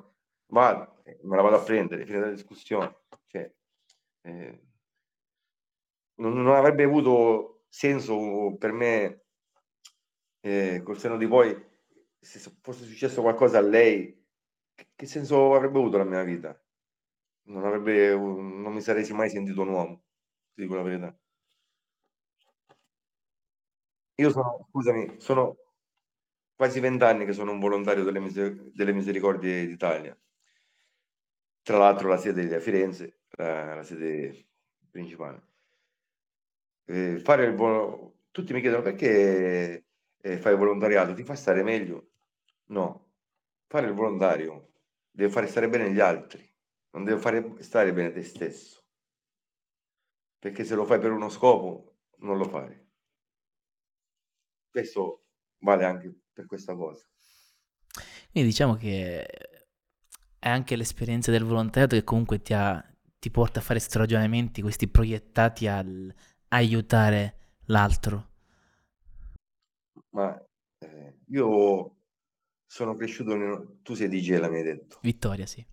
vado, 0.48 1.00
eh, 1.04 1.18
me 1.22 1.36
la 1.36 1.42
vado 1.42 1.56
a 1.56 1.62
prendere, 1.62 2.04
finita 2.04 2.26
la 2.26 2.32
discussione. 2.32 2.96
Cioè, 3.28 3.50
eh, 4.22 4.60
non, 6.16 6.34
non 6.34 6.54
avrebbe 6.54 6.84
avuto 6.84 7.59
senso 7.70 8.56
per 8.58 8.72
me, 8.72 9.22
eh, 10.40 10.82
col 10.84 10.98
senno 10.98 11.16
di 11.16 11.26
poi, 11.26 11.54
se 12.18 12.38
fosse 12.60 12.84
successo 12.84 13.22
qualcosa 13.22 13.58
a 13.58 13.60
lei, 13.62 14.18
che, 14.74 14.88
che 14.94 15.06
senso 15.06 15.54
avrebbe 15.54 15.78
avuto 15.78 15.98
la 15.98 16.04
mia 16.04 16.22
vita? 16.22 16.58
Non, 17.44 17.64
avrebbe, 17.64 18.14
non 18.16 18.72
mi 18.72 18.80
sarei 18.80 19.08
mai 19.12 19.30
sentito 19.30 19.62
un 19.62 19.68
uomo, 19.68 20.04
ti 20.54 20.62
dico 20.62 20.74
la 20.76 20.82
verità. 20.82 21.18
Io 24.22 24.30
sono, 24.30 24.68
scusami, 24.70 25.16
sono 25.18 25.56
quasi 26.54 26.80
vent'anni 26.80 27.24
che 27.24 27.32
sono 27.32 27.52
un 27.52 27.58
volontario 27.58 28.04
delle, 28.04 28.20
Miser- 28.20 28.70
delle 28.72 28.92
Misericordie 28.92 29.66
d'Italia. 29.66 30.16
Tra 31.62 31.78
l'altro 31.78 32.08
la 32.08 32.18
sede 32.18 32.48
è 32.48 32.54
a 32.56 32.60
Firenze, 32.60 33.20
la, 33.30 33.74
la 33.76 33.82
sede 33.82 34.48
principale. 34.90 35.42
Eh, 36.84 37.18
fare 37.20 37.44
il 37.46 37.54
volo- 37.54 38.08
Tutti 38.30 38.52
mi 38.52 38.60
chiedono 38.60 38.82
perché 38.82 39.86
eh, 40.20 40.38
fai 40.38 40.56
volontariato, 40.56 41.14
ti 41.14 41.24
fa 41.24 41.34
stare 41.34 41.62
meglio? 41.64 42.10
No, 42.66 43.12
fare 43.66 43.86
il 43.88 43.92
volontario 43.94 44.68
deve 45.10 45.30
fare 45.32 45.46
stare 45.48 45.68
bene 45.68 45.92
gli 45.92 45.98
altri, 46.00 46.48
non 46.92 47.04
deve 47.04 47.20
fare 47.20 47.62
stare 47.62 47.92
bene 47.92 48.12
te 48.12 48.22
stesso, 48.22 48.84
perché 50.40 50.64
se 50.64 50.74
lo 50.74 50.84
fai 50.84 50.98
per 50.98 51.12
uno 51.12 51.28
scopo 51.28 51.98
non 52.18 52.36
lo 52.36 52.44
fai. 52.48 52.76
Questo 54.68 55.26
vale 55.58 55.84
anche 55.84 56.12
per 56.32 56.46
questa 56.46 56.74
cosa. 56.74 57.06
Quindi 58.30 58.50
diciamo 58.50 58.74
che 58.76 59.26
è 60.38 60.48
anche 60.48 60.76
l'esperienza 60.76 61.30
del 61.30 61.44
volontariato 61.44 61.96
che 61.96 62.04
comunque 62.04 62.40
ti, 62.40 62.52
ha, 62.54 62.82
ti 63.18 63.30
porta 63.30 63.60
a 63.60 63.62
fare 63.62 63.78
questi 63.78 63.98
ragionamenti, 63.98 64.62
questi 64.62 64.88
proiettati 64.88 65.66
al 65.66 66.12
aiutare 66.50 67.36
l'altro. 67.66 68.28
Ma 70.10 70.36
eh, 70.78 71.18
io 71.28 71.96
sono 72.66 72.96
cresciuto, 72.96 73.34
in... 73.34 73.82
tu 73.82 73.94
sei 73.94 74.08
di 74.08 74.20
Gela, 74.20 74.48
mi 74.48 74.58
hai 74.58 74.62
detto. 74.62 74.98
Vittoria, 75.02 75.46
sì. 75.46 75.64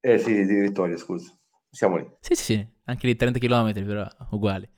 Eh 0.00 0.18
sì, 0.18 0.44
di 0.44 0.60
Vittoria, 0.60 0.96
scusa. 0.96 1.34
Siamo 1.70 1.96
lì. 1.96 2.10
Sì, 2.20 2.34
sì, 2.34 2.42
sì, 2.42 2.68
anche 2.84 3.06
lì 3.06 3.16
30 3.16 3.38
km, 3.38 3.72
però 3.84 4.06
uguali. 4.30 4.68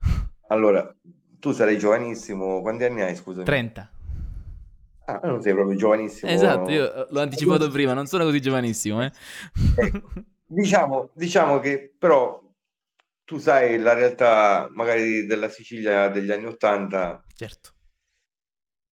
Allora, 0.50 0.96
tu 1.38 1.52
sarai 1.52 1.76
giovanissimo, 1.76 2.62
quanti 2.62 2.84
anni 2.84 3.02
hai, 3.02 3.14
scusami? 3.14 3.44
30. 3.44 3.90
Ah, 5.04 5.20
non 5.24 5.42
sei 5.42 5.52
proprio 5.52 5.76
giovanissimo. 5.76 6.30
Esatto, 6.30 6.70
io 6.70 7.06
l'ho 7.10 7.20
anticipato 7.20 7.68
prima, 7.68 7.92
non 7.92 8.06
sono 8.06 8.24
così 8.24 8.40
giovanissimo, 8.40 9.04
eh. 9.04 9.12
Ecco, 9.76 10.08
diciamo, 10.46 11.10
diciamo 11.12 11.58
che 11.60 11.94
però 11.98 12.42
tu 13.28 13.36
sai 13.36 13.78
la 13.78 13.92
realtà 13.92 14.70
magari 14.72 15.26
della 15.26 15.50
Sicilia 15.50 16.08
degli 16.08 16.30
anni 16.30 16.46
Ottanta. 16.46 17.22
Certo. 17.34 17.74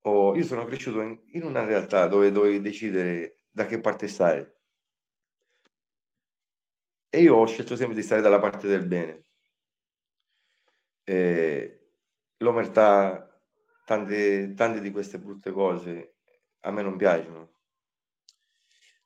Oh, 0.02 0.36
io 0.36 0.44
sono 0.44 0.66
cresciuto 0.66 1.00
in, 1.00 1.18
in 1.32 1.42
una 1.42 1.64
realtà 1.64 2.06
dove 2.06 2.30
dovevi 2.30 2.60
decidere 2.60 3.44
da 3.50 3.64
che 3.64 3.80
parte 3.80 4.08
stare. 4.08 4.60
E 7.08 7.22
io 7.22 7.34
ho 7.34 7.46
scelto 7.46 7.76
sempre 7.76 7.96
di 7.96 8.02
stare 8.02 8.20
dalla 8.20 8.38
parte 8.38 8.68
del 8.68 8.86
bene. 8.86 9.24
Eh, 11.04 11.92
l'omertà, 12.36 13.40
tante, 13.86 14.52
tante 14.52 14.80
di 14.82 14.90
queste 14.90 15.18
brutte 15.18 15.50
cose 15.50 16.16
a 16.60 16.70
me 16.70 16.82
non 16.82 16.98
piacciono. 16.98 17.54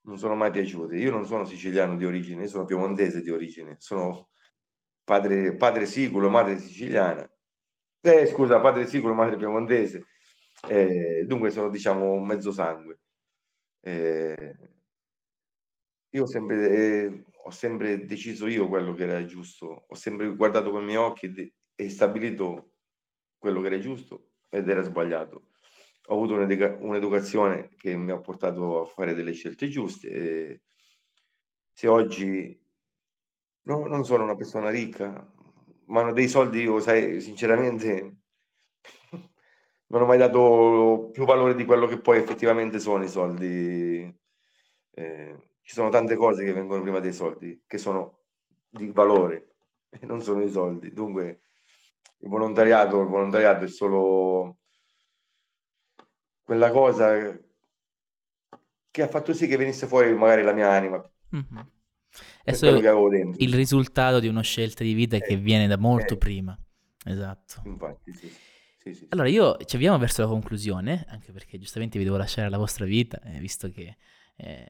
Non 0.02 0.18
sono 0.18 0.34
mai 0.34 0.50
piaciute. 0.50 0.96
Io 0.96 1.12
non 1.12 1.24
sono 1.24 1.44
siciliano 1.44 1.96
di 1.96 2.04
origine, 2.04 2.48
sono 2.48 2.64
piemontese 2.64 3.22
di 3.22 3.30
origine. 3.30 3.76
Sono 3.78 4.30
padre, 5.10 5.56
padre 5.56 5.86
siculo, 5.86 6.30
madre 6.30 6.56
siciliana. 6.60 7.28
Eh, 8.00 8.26
scusa, 8.26 8.60
padre 8.60 8.86
siculo, 8.86 9.12
madre 9.12 9.36
piemontese. 9.36 10.06
Eh, 10.68 11.24
dunque 11.26 11.50
sono, 11.50 11.68
diciamo, 11.68 12.20
mezzo 12.20 12.52
sangue. 12.52 13.00
Eh, 13.80 14.54
io 16.10 16.22
ho 16.22 16.26
sempre, 16.26 16.70
eh, 16.70 17.24
ho 17.44 17.50
sempre 17.50 18.04
deciso 18.06 18.46
io 18.46 18.68
quello 18.68 18.94
che 18.94 19.02
era 19.02 19.24
giusto, 19.24 19.86
ho 19.88 19.94
sempre 19.96 20.32
guardato 20.36 20.70
con 20.70 20.82
i 20.82 20.84
miei 20.84 20.98
occhi 20.98 21.52
e, 21.74 21.88
stabilito 21.90 22.74
quello 23.36 23.60
che 23.60 23.66
era 23.66 23.78
giusto 23.80 24.30
ed 24.48 24.68
era 24.68 24.82
sbagliato. 24.82 25.48
Ho 26.06 26.14
avuto 26.14 26.34
un'educa- 26.34 26.76
un'educazione 26.80 27.70
che 27.76 27.96
mi 27.96 28.12
ha 28.12 28.20
portato 28.20 28.82
a 28.82 28.86
fare 28.86 29.14
delle 29.14 29.32
scelte 29.32 29.68
giuste. 29.68 30.08
E 30.08 30.60
se 31.72 31.88
oggi 31.88 32.60
no, 33.70 33.86
non 33.86 34.04
sono 34.04 34.24
una 34.24 34.34
persona 34.34 34.68
ricca, 34.68 35.24
ma 35.86 36.10
dei 36.12 36.28
soldi, 36.28 36.62
io, 36.62 36.80
sai, 36.80 37.20
sinceramente 37.20 38.16
non 39.86 40.02
ho 40.02 40.06
mai 40.06 40.18
dato 40.18 41.10
più 41.12 41.24
valore 41.24 41.54
di 41.54 41.64
quello 41.64 41.86
che 41.86 42.00
poi 42.00 42.18
effettivamente 42.18 42.78
sono 42.80 43.04
i 43.04 43.08
soldi. 43.08 44.18
Eh, 44.92 45.48
ci 45.62 45.74
sono 45.74 45.88
tante 45.88 46.16
cose 46.16 46.44
che 46.44 46.52
vengono 46.52 46.82
prima 46.82 46.98
dei 46.98 47.12
soldi, 47.12 47.62
che 47.66 47.78
sono 47.78 48.18
di 48.68 48.90
valore 48.90 49.54
e 49.88 50.04
non 50.04 50.20
sono 50.20 50.42
i 50.42 50.50
soldi. 50.50 50.92
Dunque, 50.92 51.42
il 52.18 52.28
volontariato, 52.28 53.00
il 53.00 53.08
volontariato 53.08 53.64
è 53.64 53.68
solo 53.68 54.58
quella 56.42 56.72
cosa 56.72 57.38
che 58.90 59.02
ha 59.02 59.08
fatto 59.08 59.32
sì 59.32 59.46
che 59.46 59.56
venisse 59.56 59.86
fuori 59.86 60.12
magari 60.14 60.42
la 60.42 60.52
mia 60.52 60.70
anima. 60.70 61.10
Mm-hmm. 61.34 61.64
È 62.50 62.54
solo 62.54 63.08
il 63.36 63.54
risultato 63.54 64.20
di 64.20 64.28
una 64.28 64.42
scelta 64.42 64.84
di 64.84 64.92
vita 64.92 65.16
eh, 65.16 65.20
che 65.20 65.36
viene 65.36 65.66
da 65.66 65.76
molto 65.76 66.14
eh, 66.14 66.18
prima. 66.18 66.58
Esatto. 67.04 67.62
Infatti, 67.64 68.12
sì. 68.14 68.32
Sì, 68.82 68.94
sì, 68.94 69.06
allora, 69.10 69.28
io 69.28 69.58
ci 69.66 69.76
avviamo 69.76 69.98
verso 69.98 70.22
la 70.22 70.28
conclusione, 70.28 71.04
anche 71.08 71.32
perché 71.32 71.58
giustamente 71.58 71.98
vi 71.98 72.04
devo 72.04 72.16
lasciare 72.16 72.48
la 72.48 72.56
vostra 72.56 72.86
vita, 72.86 73.20
eh, 73.20 73.38
visto 73.38 73.70
che 73.70 73.98
eh, 74.36 74.66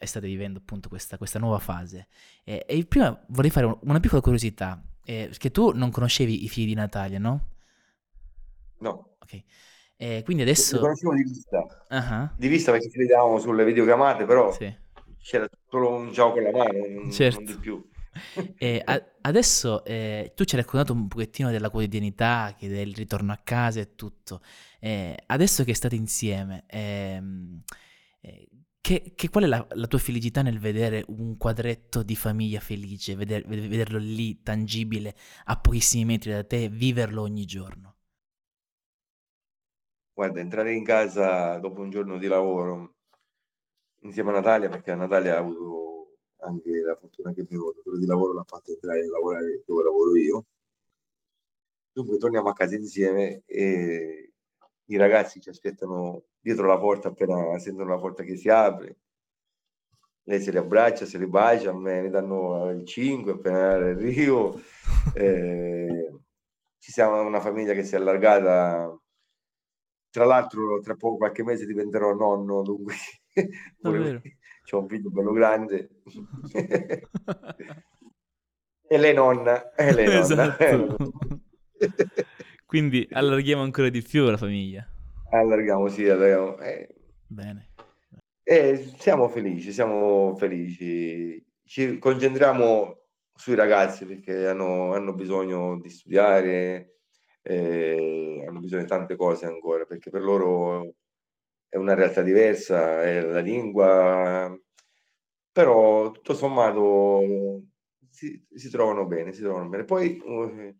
state 0.00 0.26
vivendo 0.26 0.58
appunto 0.58 0.88
questa, 0.88 1.16
questa 1.16 1.38
nuova 1.38 1.60
fase. 1.60 2.08
E 2.42 2.84
prima 2.88 3.24
vorrei 3.28 3.50
fare 3.50 3.78
una 3.82 4.00
piccola 4.00 4.20
curiosità, 4.20 4.82
eh, 5.04 5.26
perché 5.28 5.52
tu 5.52 5.70
non 5.70 5.92
conoscevi 5.92 6.42
i 6.42 6.48
figli 6.48 6.66
di 6.66 6.74
Natalia, 6.74 7.20
no? 7.20 7.50
No. 8.78 9.14
Ok. 9.20 9.42
Eh, 9.96 10.22
quindi 10.24 10.42
adesso... 10.42 10.74
Li 10.74 10.80
conoscevo 10.80 11.14
di 11.14 11.22
vista. 11.22 11.84
Uh-huh. 11.88 12.30
Di 12.36 12.48
vista 12.48 12.72
perché 12.72 12.90
ci 12.90 12.98
vedevamo 12.98 13.38
sulle 13.38 13.64
videochiamate, 13.64 14.24
però 14.24 14.50
sì. 14.50 14.74
c'era 15.22 15.46
solo 15.70 15.94
un 15.94 16.12
gioco 16.12 16.34
con 16.34 16.42
la 16.42 16.50
mano, 16.50 16.86
non, 16.86 17.10
certo. 17.10 17.40
non 17.40 17.44
di 17.44 17.58
più. 17.58 17.88
E 18.58 18.82
a- 18.84 19.02
adesso 19.20 19.84
eh, 19.84 20.32
tu 20.34 20.44
ci 20.44 20.56
hai 20.56 20.62
raccontato 20.62 20.92
un 20.92 21.06
pochettino 21.06 21.50
della 21.50 21.70
quotidianità, 21.70 22.54
che 22.58 22.68
del 22.68 22.92
ritorno 22.92 23.32
a 23.32 23.40
casa 23.42 23.80
e 23.80 23.94
tutto. 23.94 24.42
Eh, 24.80 25.16
adesso 25.26 25.62
che 25.62 25.74
state 25.74 25.94
insieme, 25.94 26.64
ehm, 26.66 27.62
eh, 28.20 28.48
che, 28.80 29.12
che, 29.14 29.28
qual 29.28 29.44
è 29.44 29.46
la, 29.46 29.64
la, 29.70 29.86
tua 29.86 29.98
felicità 29.98 30.42
nel 30.42 30.58
vedere 30.58 31.04
un 31.08 31.36
quadretto 31.36 32.02
di 32.02 32.16
famiglia 32.16 32.60
felice, 32.60 33.14
veder, 33.14 33.46
vederlo 33.46 33.98
lì 33.98 34.42
tangibile 34.42 35.14
a 35.44 35.58
pochissimi 35.58 36.04
metri 36.04 36.32
da 36.32 36.44
te, 36.44 36.68
viverlo 36.68 37.22
ogni 37.22 37.44
giorno? 37.44 37.94
Guarda, 40.12 40.40
entrare 40.40 40.74
in 40.74 40.84
casa 40.84 41.58
dopo 41.58 41.80
un 41.80 41.90
giorno 41.90 42.18
di 42.18 42.26
lavoro 42.26 42.99
insieme 44.00 44.30
a 44.30 44.34
Natalia, 44.34 44.68
perché 44.68 44.94
Natalia 44.94 45.36
ha 45.36 45.38
avuto 45.38 46.18
anche 46.38 46.80
la 46.80 46.96
fortuna 46.96 47.32
che 47.32 47.46
mio 47.48 47.72
datore 47.74 47.98
di 47.98 48.06
lavoro 48.06 48.32
l'ha 48.32 48.44
fatto 48.46 48.72
entrare 48.72 49.00
a 49.00 49.10
lavorare 49.10 49.62
dove 49.66 49.82
lavoro 49.82 50.16
io. 50.16 50.44
Dunque 51.92 52.18
torniamo 52.18 52.48
a 52.48 52.52
casa 52.54 52.76
insieme 52.76 53.42
e 53.46 54.32
i 54.86 54.96
ragazzi 54.96 55.40
ci 55.40 55.48
aspettano 55.48 56.24
dietro 56.40 56.66
la 56.66 56.78
porta 56.78 57.08
appena 57.08 57.58
sentono 57.58 57.90
la 57.90 57.98
porta 57.98 58.22
che 58.22 58.36
si 58.36 58.48
apre. 58.48 58.96
Lei 60.24 60.40
se 60.40 60.50
li 60.50 60.58
abbraccia, 60.58 61.06
se 61.06 61.18
li 61.18 61.26
bacia, 61.26 61.70
a 61.70 61.74
me 61.74 62.02
mi 62.02 62.10
danno 62.10 62.70
il 62.70 62.84
5 62.86 63.32
appena 63.32 63.70
arrivo. 63.72 64.60
Eh, 65.14 66.10
ci 66.78 66.92
siamo 66.92 67.20
una 67.22 67.40
famiglia 67.40 67.72
che 67.72 67.84
si 67.84 67.94
è 67.94 67.98
allargata. 67.98 68.94
Tra 70.10 70.24
l'altro, 70.24 70.80
tra 70.80 70.94
poco, 70.94 71.16
qualche 71.16 71.42
mese 71.42 71.64
diventerò 71.66 72.12
nonno, 72.14 72.62
dunque 72.62 72.94
c'ho 74.64 74.78
un 74.78 74.88
figlio 74.88 75.10
bello 75.10 75.32
grande. 75.32 75.90
e 78.88 78.98
lei 78.98 79.14
nonna. 79.14 79.74
E 79.74 79.92
lei 79.92 80.06
nonna. 80.06 80.20
Esatto. 80.20 80.96
Quindi 82.66 83.08
allarghiamo 83.10 83.62
ancora 83.62 83.88
di 83.88 84.02
più 84.02 84.24
la 84.30 84.36
famiglia. 84.36 84.86
Allarghiamo, 85.30 85.88
sì, 85.88 86.08
allarghiamo. 86.08 86.58
Eh. 86.58 86.88
Bene. 87.26 87.70
Eh, 88.42 88.92
siamo 88.98 89.28
felici, 89.28 89.72
siamo 89.72 90.34
felici. 90.36 91.44
Ci 91.64 91.98
concentriamo 91.98 92.98
sui 93.34 93.54
ragazzi 93.54 94.04
perché 94.04 94.46
hanno, 94.46 94.92
hanno 94.92 95.14
bisogno 95.14 95.80
di 95.80 95.88
studiare, 95.88 96.98
eh, 97.42 98.44
hanno 98.46 98.60
bisogno 98.60 98.82
di 98.82 98.88
tante 98.88 99.16
cose 99.16 99.46
ancora, 99.46 99.84
perché 99.84 100.10
per 100.10 100.22
loro 100.22 100.94
è 101.70 101.76
una 101.76 101.94
realtà 101.94 102.20
diversa, 102.20 103.02
è 103.02 103.20
la 103.22 103.40
lingua, 103.40 104.54
però 105.52 106.10
tutto 106.10 106.34
sommato 106.34 107.62
si, 108.10 108.44
si 108.52 108.68
trovano 108.68 109.06
bene, 109.06 109.32
si 109.32 109.40
trovano 109.40 109.68
bene. 109.68 109.84
Poi 109.84 110.20
uh, 110.22 110.74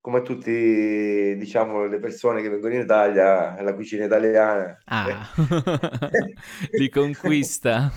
come 0.00 0.22
tutti 0.22 1.36
diciamo 1.36 1.84
le 1.84 1.98
persone 1.98 2.40
che 2.40 2.48
vengono 2.48 2.74
in 2.74 2.80
Italia, 2.80 3.60
la 3.60 3.74
cucina 3.74 4.06
italiana 4.06 4.78
ah, 4.86 5.28
li 6.72 6.88
conquista 6.88 7.92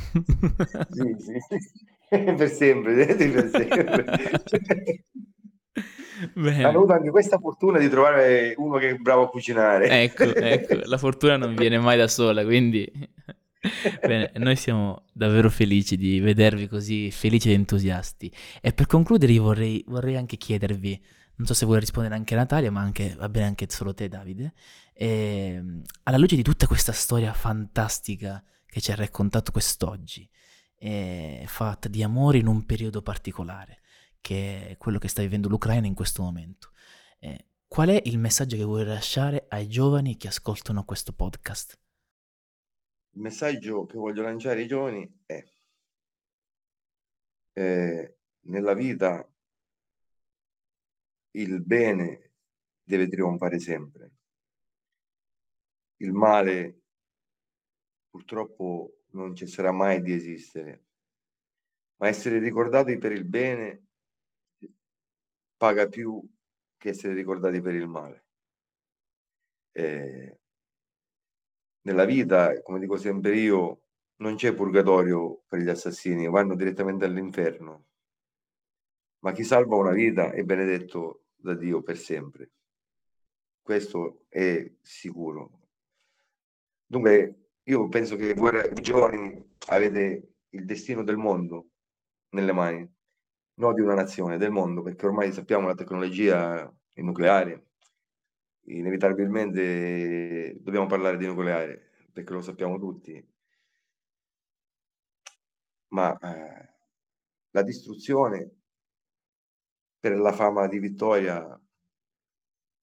sì, 0.91 1.15
sì, 1.17 1.37
per 2.35 2.49
sempre, 2.49 3.05
per 3.15 3.49
sempre. 3.49 5.05
Bene. 6.33 6.63
Hanno 6.63 6.77
avuto 6.77 6.93
anche 6.93 7.09
questa 7.09 7.37
fortuna 7.37 7.79
di 7.79 7.89
trovare 7.89 8.53
uno 8.57 8.77
che 8.77 8.89
è 8.89 8.95
bravo 8.95 9.23
a 9.23 9.29
cucinare. 9.29 9.87
Ecco, 9.89 10.23
ecco, 10.35 10.79
la 10.83 10.97
fortuna 10.97 11.37
non 11.37 11.55
viene 11.55 11.79
mai 11.79 11.97
da 11.97 12.07
sola, 12.07 12.43
quindi 12.43 12.91
Bene, 14.05 14.31
noi 14.35 14.55
siamo 14.57 15.05
davvero 15.13 15.49
felici 15.49 15.95
di 15.95 16.19
vedervi 16.19 16.67
così 16.67 17.11
felici 17.11 17.49
ed 17.49 17.55
entusiasti. 17.55 18.31
E 18.61 18.73
per 18.73 18.87
concludere 18.87 19.31
io 19.31 19.43
vorrei, 19.43 19.83
vorrei 19.87 20.17
anche 20.17 20.35
chiedervi 20.37 21.01
non 21.35 21.47
so 21.47 21.53
se 21.53 21.65
vuoi 21.65 21.79
rispondere 21.79 22.15
anche 22.15 22.35
Natalia, 22.35 22.71
ma 22.71 22.81
anche, 22.81 23.15
va 23.17 23.27
bene 23.27 23.47
anche 23.47 23.65
solo 23.69 23.93
te 23.93 24.07
Davide, 24.07 24.53
e, 24.93 25.55
ehm, 25.55 25.81
alla 26.03 26.17
luce 26.17 26.35
di 26.35 26.43
tutta 26.43 26.67
questa 26.67 26.91
storia 26.91 27.33
fantastica 27.33 28.43
che 28.65 28.81
ci 28.81 28.91
ha 28.91 28.95
raccontato 28.95 29.51
quest'oggi, 29.51 30.29
eh, 30.77 31.43
fatta 31.47 31.87
di 31.87 32.03
amore 32.03 32.37
in 32.37 32.47
un 32.47 32.65
periodo 32.65 33.01
particolare, 33.01 33.79
che 34.23 34.69
è 34.69 34.77
quello 34.77 34.99
che 34.99 35.09
sta 35.09 35.21
vivendo 35.21 35.49
l'Ucraina 35.49 35.85
in 35.85 35.93
questo 35.93 36.23
momento. 36.23 36.71
Eh, 37.19 37.47
qual 37.67 37.89
è 37.89 38.01
il 38.05 38.17
messaggio 38.17 38.55
che 38.55 38.63
vuoi 38.63 38.85
lasciare 38.85 39.47
ai 39.49 39.67
giovani 39.67 40.15
che 40.15 40.29
ascoltano 40.29 40.85
questo 40.85 41.11
podcast? 41.11 41.77
Il 43.15 43.21
messaggio 43.21 43.85
che 43.85 43.97
voglio 43.97 44.21
lanciare 44.21 44.61
ai 44.61 44.67
giovani 44.67 45.23
è 45.25 45.43
eh, 47.51 48.17
nella 48.45 48.73
vita 48.73 49.29
il 51.31 51.61
bene 51.61 52.31
deve 52.81 53.09
trionfare 53.09 53.59
sempre. 53.59 54.11
Il 55.97 56.13
male 56.13 56.79
purtroppo 58.09 58.99
non 59.11 59.35
cesserà 59.35 59.73
mai 59.73 60.01
di 60.01 60.13
esistere, 60.13 60.85
ma 61.97 62.07
essere 62.07 62.39
ricordati 62.39 62.97
per 62.97 63.11
il 63.11 63.25
bene 63.25 63.87
paga 65.63 65.87
più 65.87 66.21
che 66.77 66.89
essere 66.89 67.13
ricordati 67.13 67.61
per 67.61 67.73
il 67.73 67.87
male. 67.87 68.25
Eh, 69.71 70.37
nella 71.83 72.03
vita, 72.03 72.61
come 72.61 72.79
dico 72.79 72.97
sempre 72.97 73.37
io, 73.37 73.83
non 74.17 74.35
c'è 74.35 74.53
purgatorio 74.53 75.43
per 75.47 75.61
gli 75.61 75.69
assassini, 75.69 76.27
vanno 76.27 76.55
direttamente 76.55 77.05
all'inferno. 77.05 77.85
Ma 79.19 79.31
chi 79.31 79.45
salva 79.45 79.77
una 79.77 79.93
vita 79.93 80.31
è 80.31 80.43
benedetto 80.43 81.27
da 81.33 81.53
Dio 81.53 81.81
per 81.81 81.97
sempre. 81.97 82.51
Questo 83.61 84.25
è 84.27 84.69
sicuro. 84.81 85.61
Dunque, 86.85 87.51
io 87.63 87.87
penso 87.87 88.17
che 88.17 88.33
voi 88.33 88.69
giovani 88.81 89.55
avete 89.67 90.33
il 90.49 90.65
destino 90.65 91.03
del 91.03 91.15
mondo 91.15 91.69
nelle 92.31 92.51
mani, 92.51 92.93
non 93.55 93.73
di 93.73 93.81
una 93.81 93.93
nazione, 93.93 94.37
del 94.37 94.51
mondo, 94.51 94.81
perché 94.81 95.05
ormai 95.05 95.31
sappiamo 95.31 95.67
la 95.67 95.75
tecnologia 95.75 96.71
è 96.93 97.01
nucleare, 97.01 97.67
inevitabilmente 98.65 100.55
dobbiamo 100.59 100.87
parlare 100.87 101.17
di 101.17 101.25
nucleare, 101.25 101.91
perché 102.11 102.33
lo 102.33 102.41
sappiamo 102.41 102.79
tutti. 102.79 103.31
Ma 105.89 106.17
eh, 106.17 106.69
la 107.51 107.61
distruzione 107.63 108.51
per 109.99 110.17
la 110.17 110.31
fama 110.33 110.67
di 110.67 110.79
vittoria. 110.79 111.59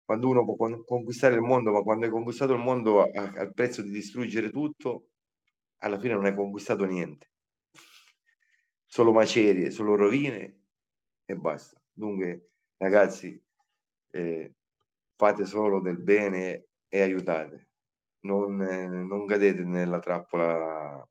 Quando 0.04 0.28
uno 0.28 0.44
può 0.44 0.56
conquistare 0.84 1.34
il 1.34 1.40
mondo, 1.40 1.70
ma 1.70 1.82
quando 1.82 2.04
hai 2.04 2.10
conquistato 2.10 2.52
il 2.52 2.60
mondo 2.60 3.02
al 3.02 3.52
prezzo 3.54 3.82
di 3.82 3.90
distruggere 3.90 4.50
tutto, 4.50 5.10
alla 5.78 5.98
fine 5.98 6.14
non 6.14 6.24
hai 6.24 6.34
conquistato 6.34 6.84
niente. 6.84 7.30
Solo 8.86 9.12
macerie, 9.12 9.70
solo 9.70 9.94
rovine 9.94 10.59
e 11.30 11.36
basta. 11.36 11.80
Dunque, 11.92 12.50
ragazzi, 12.76 13.40
eh, 14.10 14.54
fate 15.16 15.44
solo 15.44 15.80
del 15.80 15.98
bene 16.02 16.66
e 16.88 17.00
aiutate. 17.00 17.68
Non, 18.22 18.60
eh, 18.62 18.86
non 18.88 19.26
cadete 19.26 19.62
nella 19.64 20.00
trappola, 20.00 21.08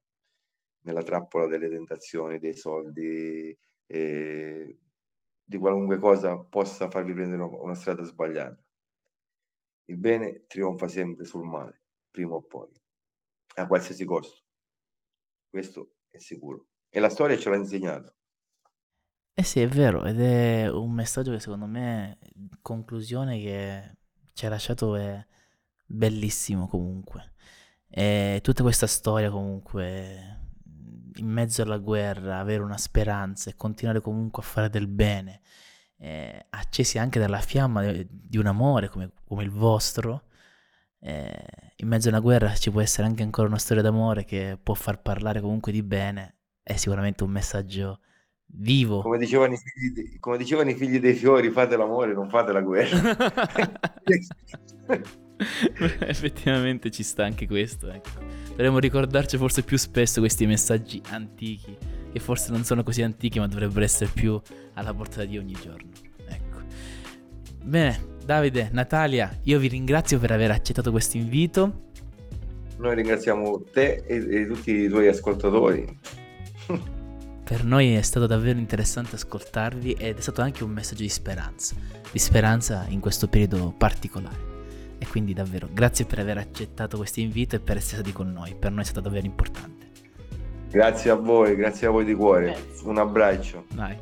nella 0.81 1.03
trappola 1.03 1.47
delle 1.47 1.69
tentazioni, 1.69 2.37
dei 2.39 2.53
soldi, 2.53 3.57
eh, 3.87 4.77
di 5.43 5.57
qualunque 5.57 5.97
cosa 5.97 6.37
possa 6.37 6.89
farvi 6.89 7.13
prendere 7.13 7.41
una 7.41 7.73
strada 7.73 8.03
sbagliata. 8.03 8.61
Il 9.85 9.97
bene 9.97 10.45
trionfa 10.45 10.87
sempre 10.87 11.25
sul 11.25 11.45
male, 11.45 11.81
prima 12.11 12.35
o 12.35 12.41
poi, 12.41 12.69
a 13.55 13.67
qualsiasi 13.67 14.05
costo. 14.05 14.43
Questo 15.49 15.95
è 16.09 16.19
sicuro. 16.19 16.67
E 16.89 16.99
la 16.99 17.09
storia 17.09 17.37
ce 17.37 17.49
l'ha 17.49 17.55
insegnato. 17.55 18.18
Eh 19.33 19.43
sì, 19.43 19.61
è 19.61 19.67
vero, 19.67 20.03
ed 20.03 20.19
è 20.19 20.69
un 20.69 20.91
messaggio 20.91 21.31
che 21.31 21.39
secondo 21.39 21.65
me, 21.65 22.17
conclusione 22.61 23.39
che 23.39 23.95
ci 24.33 24.45
ha 24.45 24.49
lasciato 24.49 24.95
è 24.97 25.25
bellissimo 25.85 26.67
comunque. 26.67 27.33
E 27.87 28.39
tutta 28.43 28.63
questa 28.63 28.85
storia 28.85 29.31
comunque, 29.31 30.49
in 31.15 31.27
mezzo 31.27 31.61
alla 31.61 31.77
guerra, 31.77 32.39
avere 32.39 32.61
una 32.63 32.77
speranza 32.77 33.49
e 33.49 33.55
continuare 33.55 34.01
comunque 34.01 34.43
a 34.43 34.45
fare 34.45 34.69
del 34.69 34.87
bene, 34.87 35.41
eh, 35.97 36.45
accesi 36.49 36.97
anche 36.97 37.19
dalla 37.19 37.39
fiamma 37.39 37.81
di 38.09 38.37
un 38.37 38.45
amore 38.45 38.89
come, 38.89 39.11
come 39.25 39.43
il 39.43 39.51
vostro, 39.51 40.27
eh, 40.99 41.73
in 41.77 41.87
mezzo 41.87 42.07
a 42.09 42.11
una 42.11 42.19
guerra 42.19 42.53
ci 42.55 42.71
può 42.71 42.81
essere 42.81 43.07
anche 43.07 43.23
ancora 43.23 43.47
una 43.47 43.57
storia 43.57 43.81
d'amore 43.83 44.25
che 44.25 44.59
può 44.61 44.73
far 44.73 45.01
parlare 45.01 45.39
comunque 45.39 45.71
di 45.71 45.81
bene, 45.81 46.39
è 46.61 46.75
sicuramente 46.75 47.23
un 47.23 47.31
messaggio 47.31 48.01
vivo. 48.53 49.01
Come 49.01 49.17
dicevano 49.17 49.53
i 49.53 49.57
figli, 49.57 50.19
come 50.19 50.37
dicevano 50.37 50.69
i 50.69 50.75
figli 50.75 50.99
dei 50.99 51.13
fiori, 51.13 51.49
fate 51.51 51.77
l'amore, 51.77 52.13
non 52.13 52.29
fate 52.29 52.51
la 52.51 52.61
guerra. 52.61 53.17
Effettivamente 56.07 56.91
ci 56.91 57.03
sta 57.03 57.23
anche 57.23 57.47
questo, 57.47 57.89
ecco. 57.89 58.09
Dovremmo 58.49 58.79
ricordarci 58.79 59.37
forse 59.37 59.63
più 59.63 59.77
spesso 59.77 60.19
questi 60.19 60.45
messaggi 60.45 61.01
antichi, 61.11 61.77
che 62.11 62.19
forse 62.19 62.51
non 62.51 62.63
sono 62.65 62.83
così 62.83 63.01
antichi, 63.01 63.39
ma 63.39 63.47
dovrebbero 63.47 63.85
essere 63.85 64.11
più 64.13 64.39
alla 64.73 64.93
portata 64.93 65.23
di 65.23 65.37
ogni 65.37 65.53
giorno. 65.53 65.89
Ecco. 66.27 66.59
Bene, 67.63 68.17
Davide, 68.25 68.69
Natalia, 68.73 69.39
io 69.43 69.59
vi 69.59 69.69
ringrazio 69.69 70.19
per 70.19 70.31
aver 70.31 70.51
accettato 70.51 70.91
questo 70.91 71.15
invito. 71.17 71.87
Noi 72.77 72.95
ringraziamo 72.95 73.63
te 73.71 74.03
e, 74.05 74.41
e 74.41 74.47
tutti 74.47 74.71
i 74.71 74.89
tuoi 74.89 75.07
ascoltatori. 75.07 75.97
Per 77.49 77.63
noi 77.63 77.95
è 77.95 78.01
stato 78.03 78.27
davvero 78.27 78.59
interessante 78.59 79.15
ascoltarvi 79.15 79.93
ed 79.93 80.19
è 80.19 80.21
stato 80.21 80.41
anche 80.41 80.63
un 80.63 80.69
messaggio 80.69 81.01
di 81.01 81.09
speranza, 81.09 81.73
di 82.11 82.19
speranza 82.19 82.85
in 82.89 82.99
questo 82.99 83.27
periodo 83.27 83.73
particolare. 83.75 84.57
E 84.99 85.07
quindi 85.07 85.33
davvero 85.33 85.67
grazie 85.73 86.05
per 86.05 86.19
aver 86.19 86.37
accettato 86.37 86.97
questo 86.97 87.21
invito 87.21 87.55
e 87.55 87.59
per 87.59 87.77
essere 87.77 88.03
stati 88.03 88.13
con 88.13 88.31
noi, 88.31 88.53
per 88.53 88.69
noi 88.69 88.81
è 88.81 88.85
stato 88.85 89.01
davvero 89.01 89.25
importante. 89.25 89.87
Grazie 90.69 91.09
a 91.09 91.15
voi, 91.15 91.55
grazie 91.55 91.87
a 91.87 91.89
voi 91.89 92.05
di 92.05 92.13
cuore, 92.13 92.51
grazie. 92.51 92.87
un 92.87 92.97
abbraccio. 92.99 93.65
Dai. 93.73 93.97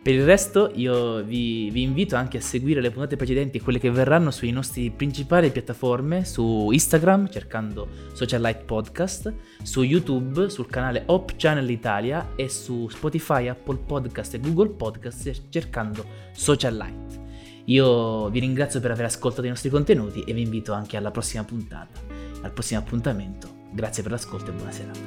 Per 0.00 0.14
il 0.14 0.24
resto 0.24 0.70
io 0.74 1.22
vi, 1.22 1.70
vi, 1.70 1.82
invito 1.82 2.14
anche 2.16 2.38
a 2.38 2.40
seguire 2.40 2.80
le 2.80 2.90
puntate 2.90 3.16
precedenti 3.16 3.58
e 3.58 3.60
quelle 3.60 3.78
che 3.78 3.90
verranno 3.90 4.30
sui 4.30 4.52
nostri 4.52 4.90
principali 4.90 5.50
piattaforme, 5.50 6.24
su 6.24 6.70
Instagram 6.70 7.28
cercando 7.28 7.88
Socialite 8.12 8.62
Podcast, 8.64 9.34
su 9.62 9.82
YouTube 9.82 10.48
sul 10.50 10.68
canale 10.68 11.02
Hop 11.06 11.32
Channel 11.36 11.68
Italia 11.68 12.30
e 12.36 12.48
su 12.48 12.88
Spotify, 12.88 13.48
Apple 13.48 13.78
Podcast 13.84 14.34
e 14.34 14.40
Google 14.40 14.70
Podcast 14.70 15.48
cercando 15.50 16.04
Socialite. 16.32 17.26
Io 17.64 18.30
vi 18.30 18.40
ringrazio 18.40 18.80
per 18.80 18.92
aver 18.92 19.04
ascoltato 19.06 19.46
i 19.46 19.50
nostri 19.50 19.68
contenuti 19.68 20.22
e 20.22 20.32
vi 20.32 20.42
invito 20.42 20.72
anche 20.72 20.96
alla 20.96 21.10
prossima 21.10 21.44
puntata, 21.44 22.00
al 22.40 22.52
prossimo 22.52 22.80
appuntamento. 22.80 23.56
Grazie 23.72 24.02
per 24.02 24.12
l'ascolto 24.12 24.50
e 24.50 24.54
buona 24.54 24.70
serata. 24.70 25.00